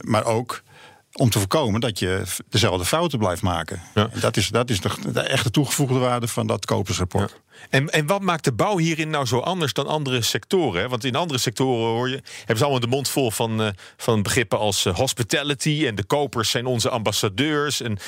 Maar 0.00 0.24
ook 0.24 0.62
om 1.12 1.30
te 1.30 1.38
voorkomen 1.38 1.80
dat 1.80 1.98
je 1.98 2.22
dezelfde 2.48 2.84
fouten 2.84 3.18
blijft 3.18 3.42
maken. 3.42 3.80
Ja. 3.94 4.08
En 4.12 4.20
dat 4.20 4.36
is, 4.36 4.48
dat 4.48 4.70
is 4.70 4.80
de, 4.80 4.90
de 5.12 5.20
echte 5.20 5.50
toegevoegde 5.50 5.98
waarde 5.98 6.28
van 6.28 6.46
dat 6.46 6.64
kopersrapport. 6.64 7.40
En, 7.70 7.90
en 7.90 8.06
wat 8.06 8.20
maakt 8.22 8.44
de 8.44 8.52
bouw 8.52 8.78
hierin 8.78 9.10
nou 9.10 9.26
zo 9.26 9.38
anders 9.38 9.72
dan 9.72 9.86
andere 9.86 10.22
sectoren? 10.22 10.80
hè? 10.82 10.88
Want 10.88 11.04
in 11.04 11.14
andere 11.14 11.38
sectoren 11.38 11.86
hoor 11.94 12.08
je, 12.08 12.22
hebben 12.38 12.56
ze 12.56 12.62
allemaal 12.62 12.80
de 12.80 12.86
mond 12.86 13.08
vol 13.08 13.30
van, 13.30 13.62
eh, 13.62 13.68
van 13.96 14.22
begrippen 14.22 14.58
als 14.58 14.84
eh, 14.86 14.94
hospitality 14.94 15.84
en 15.86 15.94
de 15.94 16.04
kopers 16.04 16.50
zijn 16.50 16.66
onze 16.66 16.88
ambassadeurs. 16.90 17.80
En, 17.80 17.98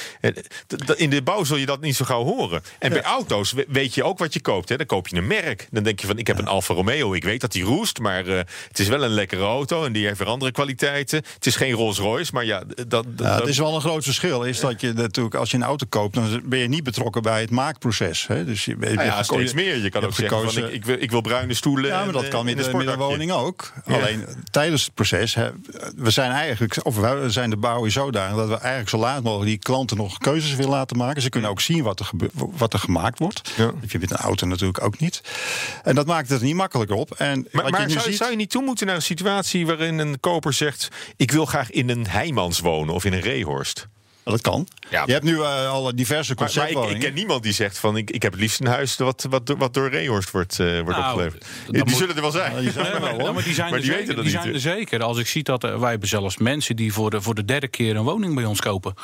in 0.97 1.11
de 1.11 1.23
bouw 1.23 1.45
zul 1.45 1.57
je 1.57 1.67
dat 1.67 1.81
niet 1.81 1.97
zo 1.97 2.05
gauw 2.05 2.25
horen. 2.25 2.63
En 2.79 2.91
bij 2.93 3.03
auto's 3.03 3.53
we- 3.53 3.65
weet 3.69 3.95
je 3.95 4.05
ook 4.05 4.19
wat 4.19 4.33
je 4.35 4.41
koopt. 4.41 4.69
Hè? 4.69 4.77
Dan 4.77 4.87
koop 4.87 5.09
je 5.09 5.17
een 5.17 5.27
merk. 5.27 5.69
Dan 5.71 5.83
denk 5.83 6.01
je 6.01 6.07
van 6.07 6.19
ik 6.19 6.27
heb 6.27 6.39
een 6.39 6.47
Alfa 6.47 6.75
Romeo. 6.75 7.15
Ik 7.15 7.25
weet 7.25 7.41
dat 7.41 7.53
die 7.53 7.63
roest, 7.65 7.99
maar 7.99 8.27
eh, 8.27 8.37
het 8.69 8.79
is 8.79 8.89
wel 8.89 9.03
een 9.05 9.11
lekkere 9.11 9.43
auto 9.45 9.85
en 9.85 9.93
die 9.93 10.07
heeft 10.07 10.19
weer 10.19 10.29
andere 10.29 10.53
kwaliteiten. 10.53 11.23
Het 11.35 11.47
is 11.47 11.57
geen 11.57 11.73
Rolls 11.73 11.99
Royce, 11.99 12.31
maar 12.35 12.45
ja, 12.45 12.63
dat, 12.67 12.91
dat, 12.91 13.05
Ja, 13.17 13.25
het 13.31 13.39
dat- 13.39 13.49
is 13.49 13.59
wel 13.59 13.75
een 13.75 13.81
groot 13.81 14.05
verschil. 14.05 14.43
Is 14.43 14.61
dat 14.61 14.81
je 14.81 14.93
natuurlijk, 14.93 15.35
als 15.35 15.51
je 15.51 15.57
een 15.57 15.63
auto 15.63 15.87
koopt, 15.89 16.15
dan 16.15 16.43
ben 16.45 16.59
je 16.59 16.69
niet 16.69 16.83
betrokken 16.85 17.23
bij 17.23 17.41
het 17.41 17.51
maakproces. 17.51 18.27
Hè? 18.27 18.45
Dus 18.45 18.65
je, 18.65 18.71
je 18.81 18.87
Nou 18.87 19.07
ja, 19.07 19.23
steeds 19.39 19.53
meer. 19.53 19.77
Je 19.77 19.91
kan 19.91 20.05
ook 20.05 20.15
van 20.15 20.25
gekozen- 20.25 20.65
ik, 20.67 20.73
ik, 20.73 20.85
wil, 20.85 20.97
ik 21.01 21.11
wil 21.11 21.21
bruine 21.21 21.55
stoelen. 21.55 21.91
Ja, 21.91 22.05
maar 22.05 22.13
dat 22.13 22.23
eh, 22.23 22.31
kan 22.31 22.49
een 22.49 22.57
de, 22.57 22.95
woning 22.97 23.33
ook. 23.33 23.73
Ja. 23.87 23.95
Alleen 23.95 24.25
tijdens 24.51 24.85
het 24.85 24.95
proces, 24.95 25.35
hè, 25.35 25.51
we 25.97 26.11
zijn 26.11 26.31
eigenlijk, 26.31 26.79
of 26.83 26.97
we 26.97 27.25
zijn 27.31 27.51
de 27.51 27.57
bouw 27.57 27.89
zodanig 27.89 28.37
dat 28.37 28.49
we 28.49 28.57
eigenlijk 28.59 28.89
zo 28.89 28.99
laat 28.99 29.23
mogelijk 29.23 29.51
die 29.51 29.59
klanten 29.59 29.97
nog 29.97 30.19
keuzes 30.19 30.55
willen 30.55 30.71
laten 30.71 30.97
maken. 30.97 31.23
Ze 31.23 31.29
kunnen 31.29 31.51
ook 31.51 31.61
zien 31.61 31.83
wat 31.83 32.01
er, 32.01 32.07
gebe- 32.07 32.31
wat 32.35 32.73
er 32.73 32.79
gemaakt 32.79 33.19
wordt. 33.19 33.53
Ja. 33.57 33.65
Dat 33.65 33.75
heb 33.81 33.91
je 33.91 33.99
met 33.99 34.11
een 34.11 34.17
auto 34.17 34.47
natuurlijk 34.47 34.83
ook 34.83 34.99
niet. 34.99 35.21
En 35.83 35.95
dat 35.95 36.07
maakt 36.07 36.29
het 36.29 36.41
niet 36.43 36.55
makkelijker 36.55 36.97
op. 36.97 37.15
En 37.15 37.49
Maar, 37.53 37.83
je 37.83 37.91
zou, 37.91 38.05
ziet, 38.05 38.17
zou 38.17 38.31
je 38.31 38.37
niet 38.37 38.51
toe 38.51 38.63
moeten 38.63 38.87
naar 38.87 38.97
een 38.97 39.03
situatie 39.03 39.67
waarin 39.67 39.99
een 39.99 40.21
koper 40.21 40.53
zegt: 40.53 40.89
Ik 41.17 41.31
wil 41.31 41.45
graag 41.47 41.71
in 41.71 41.89
een 41.91 42.07
Heijmans 42.07 42.61
wonen 42.61 42.95
of 42.95 43.05
in 43.05 43.13
een 43.13 43.21
Rehorst? 43.21 43.89
Dat 44.33 44.41
kan. 44.41 44.69
Ja. 44.91 45.03
Je 45.07 45.13
hebt 45.13 45.25
nu 45.25 45.41
eh, 45.41 45.71
alle 45.71 45.95
diverse 45.95 46.35
Maar, 46.35 46.43
maar 46.45 46.49
ik, 46.49 46.55
conceptwoningen. 46.55 46.97
ik 46.97 47.03
ken 47.07 47.15
niemand 47.15 47.43
die 47.43 47.53
zegt: 47.53 47.79
van 47.79 47.97
ik, 47.97 48.11
ik 48.11 48.23
heb 48.23 48.33
het 48.33 48.41
liefst 48.41 48.61
een 48.61 48.67
huis 48.67 48.97
wat, 48.97 49.27
wat, 49.31 49.47
door- 49.47 49.57
wat 49.57 49.75
door 49.75 49.89
Rehorst 49.91 50.31
wordt, 50.31 50.61
eh, 50.61 50.67
wordt 50.81 50.99
Nou, 50.99 51.03
opgeleverd. 51.13 51.45
die 51.71 51.85
moet- 51.85 51.97
zullen 51.97 52.15
er 52.17 52.21
wel 52.21 52.31
zijn. 52.31 52.55
Ja, 52.55 52.61
die 52.61 52.71
zijn 52.73 52.87
er 52.87 52.91
Nee, 52.93 53.01
wel, 53.01 53.09
maar, 53.11 53.19
hoor. 53.19 53.29
ja, 53.29 53.33
maar 53.33 53.45
die 53.45 53.55
zijn, 53.55 53.71
Maar 53.71 53.79
er, 53.79 53.85
die 53.85 53.93
zeker, 53.93 54.07
weten 54.07 54.17
dat 54.17 54.25
die 54.25 54.33
niet, 54.35 54.43
zijn 54.61 54.75
er 54.75 54.79
zeker. 54.79 55.03
Als 55.03 55.19
ik 55.19 55.27
zie 55.27 55.43
dat 55.43 55.65
eh, 55.65 55.79
wij 55.79 55.91
hebben 55.91 56.09
zelfs 56.09 56.37
mensen 56.37 56.77
die 56.77 56.93
voor 56.93 57.11
de, 57.11 57.21
voor 57.23 57.35
de 57.35 57.45
derde 57.45 57.69
keer 57.69 57.97
een 57.97 58.05
woning 58.05 58.35
bij 58.35 58.45
ons 58.45 58.61
kopen. 58.61 58.95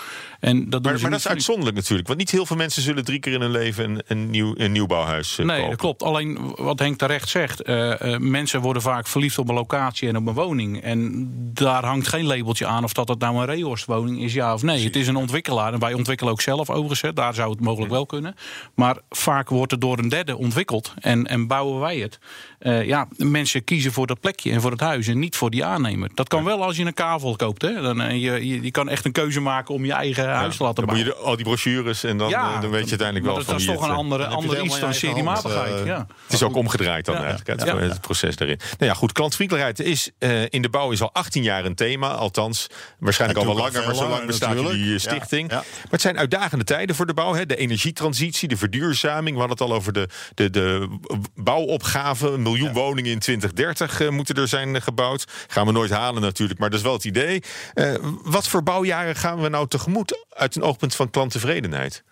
En 0.41 0.57
dat 0.71 0.71
doen 0.71 0.83
Maar, 0.83 0.97
ze 0.97 1.03
maar 1.03 1.11
dat 1.11 1.21
is 1.21 1.29
uitzonderlijk 1.29 1.77
natuurlijk. 1.77 2.07
Want 2.09 2.19
niet 2.21 2.31
heel 2.31 2.47
veel 2.47 2.57
mensen 2.57 2.83
zullen 2.83 3.05
drie 3.05 3.19
keer 3.19 3.33
in 3.33 3.41
hun 3.41 3.51
leven 3.51 3.85
een, 3.91 4.03
een, 4.07 4.31
nieuw, 4.31 4.55
een 4.57 4.73
nieuwbouwhuis 4.73 5.37
Nee, 5.37 5.47
kopen. 5.47 5.71
dat 5.71 5.79
klopt. 5.79 6.03
Alleen 6.03 6.53
wat 6.57 6.79
Henk 6.79 6.99
terecht 6.99 7.29
zegt, 7.29 7.63
eh, 7.63 8.15
eh, 8.15 8.21
mensen 8.21 8.61
worden 8.61 8.83
vaak 8.83 9.07
verliefd 9.07 9.39
op 9.39 9.49
een 9.49 9.55
locatie 9.55 10.09
en 10.09 10.17
op 10.17 10.27
een 10.27 10.35
woning. 10.35 10.83
En 10.83 11.29
daar 11.55 11.85
hangt 11.85 12.09
geen 12.09 12.25
labeltje 12.27 12.67
aan 12.67 12.85
of 12.85 12.93
dat 12.93 13.09
het 13.09 13.19
nou 13.19 13.37
een 13.37 13.47
Rehorst-woning 13.47 14.23
is, 14.23 14.33
ja 14.33 14.55
of 14.55 14.63
nee. 14.63 14.85
Het 14.85 14.97
is 14.97 15.07
een 15.07 15.12
ontwikkelaar 15.17 15.73
en 15.73 15.79
wij 15.79 15.93
ontwikkelen 15.95 16.33
ook 16.33 16.41
zelf 16.41 16.71
overigens. 16.71 17.01
hè. 17.01 17.13
Daar 17.13 17.35
zou 17.35 17.51
het 17.51 17.61
mogelijk 17.61 17.91
wel 17.93 18.07
kunnen. 18.07 18.35
Maar 18.75 18.97
vaak 19.11 19.49
wordt 19.49 19.71
het 19.73 19.81
door 19.81 19.99
een 19.99 20.09
derde 20.09 20.37
ontwikkeld 20.37 20.93
en, 21.01 21.27
en 21.27 21.47
bouwen 21.47 21.81
wij 21.81 21.97
het. 21.97 22.19
Eh, 22.59 22.87
ja, 22.87 23.09
mensen 23.17 23.65
kiezen 23.65 23.93
voor 23.93 24.07
dat 24.07 24.21
plekje 24.21 24.51
en 24.53 24.61
voor 24.61 24.71
het 24.71 24.81
huis 24.81 25.07
en 25.07 25.19
niet 25.19 25.37
voor 25.37 25.51
die 25.51 25.65
aannemer. 25.65 26.11
Dat 26.15 26.29
kan 26.29 26.45
wel 26.45 26.63
als 26.65 26.77
je 26.77 26.85
een 26.85 26.95
kavel 26.95 27.37
koopt. 27.37 27.63
Hè. 27.63 27.81
Dan, 27.83 28.01
eh, 28.01 28.11
je, 28.23 28.47
je, 28.49 28.63
je 28.63 28.71
kan 28.71 28.89
echt 28.89 29.05
een 29.05 29.13
keuze 29.13 29.41
maken 29.41 29.75
om 29.75 29.85
je 29.85 29.93
eigen 29.93 30.29
huis 30.29 30.57
te 30.57 30.63
laten 30.63 30.87
Dan 30.87 30.95
moet 30.95 31.05
bouwen. 31.05 31.21
je 31.21 31.23
de- 31.25 31.31
al 31.31 31.37
die 31.37 31.45
brochures 31.45 32.05
en 32.05 32.17
dan, 32.17 32.33
eh, 32.33 32.61
dan 32.61 32.71
weet 32.71 32.85
je 32.85 32.89
uiteindelijk 32.99 33.13
maar 33.13 33.25
wel 33.25 33.35
dat, 33.35 33.45
van 33.45 33.53
dat 33.55 33.63
is 33.63 33.67
toch 33.81 33.89
een 33.89 33.95
andere, 33.97 34.27
andere 34.27 34.63
iets 34.63 34.81
dan 34.81 34.95
seriematigheid. 34.95 35.87
ja. 35.87 36.07
Het 36.25 36.33
is 36.33 36.43
ook 36.43 36.57
omgedraaid 36.57 37.05
dan 37.05 37.15
Ja, 37.15 37.21
eigenlijk, 37.25 37.61
het, 37.61 37.69
ja. 37.69 37.77
het 37.79 38.01
proces 38.01 38.37
daarin. 38.37 38.59
Nou 38.79 38.91
ja, 38.91 38.95
goed, 38.99 39.13
klantvriendelijkheid 39.13 39.81
is 39.81 40.11
eh, 40.19 40.43
in 40.49 40.63
de 40.63 40.69
bouw 40.69 40.91
is 40.91 41.03
al 41.03 41.11
18 41.13 41.43
jaar 41.43 41.65
een 41.65 41.75
thema. 41.75 42.09
Althans, 42.09 42.67
waarschijnlijk 42.99 43.41
al 43.41 43.47
wel 43.47 43.57
langer, 43.57 43.85
maar 43.87 43.95
zo 43.95 44.09
lang 44.09 44.27
bestaat 44.27 44.49
jullie 44.53 44.65
natuurlijk. 44.65 45.02
Stichting. 45.03 45.51
Maar 45.51 45.65
het 45.91 46.01
zijn 46.01 46.19
uitdagende 46.19 46.65
tijden 46.65 46.97
voor 46.97 47.07
de 47.07 47.15
bouw. 47.15 47.35
Hè? 47.35 47.47
De 47.47 47.57
energietransitie, 47.57 48.49
de 48.49 48.57
verduurzaming. 48.57 49.35
We 49.35 49.43
hadden 49.43 49.59
het 49.59 49.69
al 49.69 49.77
over 49.77 49.93
de, 49.93 50.09
de, 50.35 50.51
de 50.51 50.99
bouwopgave. 51.35 52.29
Een 52.29 52.43
miljoen 52.43 52.73
woningen 52.73 53.11
in 53.11 53.19
2030 53.19 54.01
eh, 54.01 54.09
moeten 54.09 54.35
er 54.35 54.49
zijn 54.49 54.77
eh, 54.77 54.83
gebouwd. 54.83 55.25
Gaan 55.47 55.67
we 55.67 55.73
nooit 55.73 55.91
halen 55.91 56.23
natuurlijk, 56.23 56.59
maar 56.59 56.71
dat 56.71 56.79
is 56.79 56.85
wel 56.85 56.95
het 56.95 57.05
idee. 57.05 57.43
Eh, 57.75 57.95
wat 58.23 58.49
voor 58.49 58.63
bouwjaren 58.63 59.17
gaan 59.17 59.41
we 59.41 59.49
nou 59.49 59.69
tegemoet 59.69 60.27
uit 60.29 60.57
een 60.57 60.63
oogpunt 60.63 60.95
van 60.95 61.11
klanttevredenheid? 61.11 62.03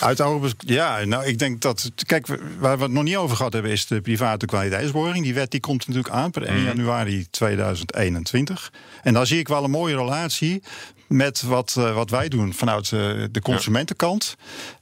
Uit 0.00 0.20
ogen- 0.20 0.52
ja, 0.58 1.04
nou, 1.04 1.24
ik 1.24 1.38
denk 1.38 1.60
dat. 1.60 1.90
Kijk, 2.06 2.26
waar 2.58 2.76
we 2.76 2.82
het 2.82 2.92
nog 2.92 3.02
niet 3.02 3.16
over 3.16 3.36
gehad 3.36 3.52
hebben, 3.52 3.70
is 3.70 3.86
de 3.86 4.00
private 4.00 4.46
kwaliteitsborging. 4.46 5.24
Die 5.24 5.34
wet 5.34 5.50
die 5.50 5.60
komt 5.60 5.86
natuurlijk 5.86 6.14
aan 6.14 6.30
per 6.30 6.42
1 6.42 6.62
januari 6.62 7.26
2021. 7.30 8.72
En 9.02 9.14
daar 9.14 9.26
zie 9.26 9.38
ik 9.38 9.48
wel 9.48 9.64
een 9.64 9.70
mooie 9.70 9.96
relatie 9.96 10.62
met 11.08 11.42
wat, 11.42 11.74
eh, 11.78 11.94
wat 11.94 12.10
wij 12.10 12.28
doen 12.28 12.54
vanuit 12.54 12.84
eh, 12.92 13.00
de 13.30 13.40
consumentenkant. 13.42 14.36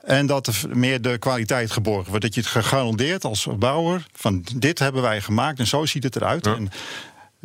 En 0.04 0.26
dat 0.26 0.46
er 0.46 0.54
meer 0.72 1.02
de 1.02 1.18
kwaliteit 1.18 1.70
geborgd 1.70 2.08
wordt. 2.08 2.22
Dat 2.22 2.34
je 2.34 2.40
het 2.40 2.50
gegarandeerd 2.50 3.24
als 3.24 3.48
bouwer 3.58 4.06
van 4.12 4.44
dit 4.56 4.78
hebben 4.78 5.02
wij 5.02 5.20
gemaakt 5.20 5.58
en 5.58 5.66
zo 5.66 5.86
ziet 5.86 6.02
het 6.02 6.16
eruit. 6.16 6.46
En 6.46 6.70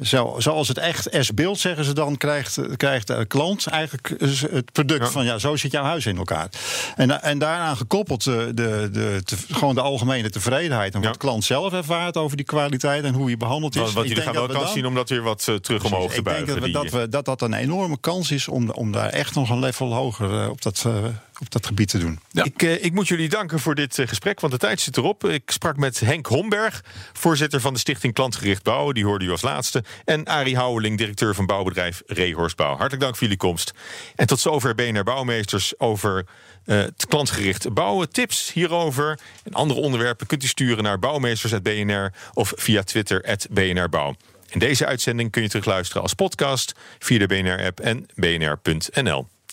zo, 0.02 0.36
zoals 0.38 0.68
het 0.68 0.78
echt 0.78 1.08
S-beeld, 1.20 1.60
zeggen 1.60 1.84
ze 1.86 1.94
dan, 1.94 2.18
krijgt, 2.18 2.60
krijgt 2.78 3.08
de 3.08 3.26
klant 3.26 3.68
eigenlijk 3.68 4.14
het 4.52 4.72
product 4.72 5.04
Ja. 5.06 5.10
van 5.12 5.26
ja, 5.26 5.38
zo 5.38 5.56
zit 5.56 5.72
jouw 5.72 5.84
huis 5.84 6.06
in 6.06 6.18
elkaar. 6.18 6.50
En, 6.96 7.22
en 7.24 7.40
daaraan 7.40 7.78
gekoppeld 7.78 8.28
eh, 8.28 8.36
de, 8.54 8.90
de, 8.92 9.22
gewoon 9.52 9.76
de 9.76 9.82
algemene 9.82 10.30
tevredenheid 10.30 10.94
en 10.94 11.00
wat 11.00 11.08
Ja. 11.08 11.12
de 11.12 11.18
klant 11.18 11.44
zelf 11.44 11.74
ervaart 11.74 12.18
over 12.18 12.38
die 12.38 12.46
kwaliteit 12.46 13.04
en 13.04 13.14
hoe 13.14 13.26
hij 13.28 13.38
behandeld 13.38 13.76
is. 13.76 13.82
Want 13.82 13.96
Ik 13.98 14.04
jullie 14.08 14.24
gaan 14.24 14.34
wel 14.34 14.48
we 14.48 14.54
kans 14.54 14.66
dan- 14.66 14.74
zien 14.74 14.86
om 14.86 14.96
dat 14.96 15.10
weer 15.10 15.22
wat 15.24 15.46
eh, 15.48 15.56
terug 15.56 15.84
omhoog 15.84 16.12
te 16.12 16.18
ik 16.18 16.24
denk 16.26 16.46
buigen. 16.46 16.72
dat, 16.72 16.84
we, 16.84 16.90
dat, 16.90 16.92
we, 17.02 17.10
dat 17.10 17.26
dat 17.26 17.42
een 17.42 17.54
enorme 17.54 17.98
kans 18.00 18.32
is 18.32 18.48
om, 18.48 18.70
om 18.70 18.92
daar 18.92 19.10
echt 19.10 19.36
nog 19.36 19.50
een 19.50 19.60
level 19.60 19.94
hoger 19.94 20.42
eh, 20.44 20.50
op, 20.50 20.62
dat, 20.62 20.84
eh, 20.88 20.94
op 21.40 21.52
dat 21.52 21.66
gebied 21.66 21.90
te 21.90 21.98
doen. 21.98 22.20
Ja. 22.32 22.44
Ik, 22.44 22.64
eh, 22.64 22.84
ik 22.84 22.94
moet 22.94 23.08
jullie 23.08 23.30
danken 23.30 23.60
voor 23.60 23.76
dit 23.76 24.00
eh, 24.00 24.08
gesprek, 24.08 24.40
want 24.40 24.54
de 24.54 24.60
tijd 24.60 24.82
zit 24.82 24.98
erop. 24.98 25.28
Ik 25.28 25.52
sprak 25.52 25.78
met 25.78 26.00
Henk 26.00 26.26
Homberg, 26.26 26.84
voorzitter 27.14 27.62
van 27.62 27.74
de 27.74 27.80
Stichting 27.80 28.14
Klantgericht 28.14 28.64
Bouwen. 28.64 28.94
Die 28.94 29.06
hoorde 29.06 29.26
u 29.26 29.32
als 29.32 29.42
laatste. 29.42 29.84
En 30.06 30.26
Arie 30.26 30.56
Houweling, 30.56 30.98
directeur 30.98 31.36
van 31.36 31.46
bouwbedrijf 31.46 32.02
Rehorst 32.06 32.56
Bouw. 32.56 32.76
Hartelijk 32.76 33.02
dank 33.02 33.14
voor 33.14 33.24
jullie 33.24 33.38
komst. 33.38 33.74
En 34.16 34.28
tot 34.28 34.40
zover 34.40 34.76
BNR 34.76 35.04
Bouwmeesters 35.04 35.80
over 35.80 36.26
eh, 36.66 36.78
het 36.78 37.06
klantgericht 37.08 37.74
bouwen. 37.74 38.12
Tips 38.12 38.54
hierover 38.54 39.20
en 39.44 39.54
andere 39.54 39.80
onderwerpen 39.80 40.28
kunt 40.28 40.44
u 40.44 40.48
sturen 40.48 40.84
naar 40.84 41.00
bouwmeesters.bnr 41.00 42.14
of 42.34 42.54
via 42.56 42.84
Twitter 42.84 43.38
BNR 43.50 43.90
Bouw. 43.90 44.16
En 44.50 44.60
deze 44.60 44.86
uitzending 44.86 45.32
kun 45.32 45.42
je 45.42 45.50
terugluisteren 45.50 46.02
als 46.02 46.14
podcast 46.14 46.74
via 47.00 47.18
de 47.18 47.28
BNR-app 47.28 47.80
en 47.80 48.06
bnr.nl. 48.16 49.28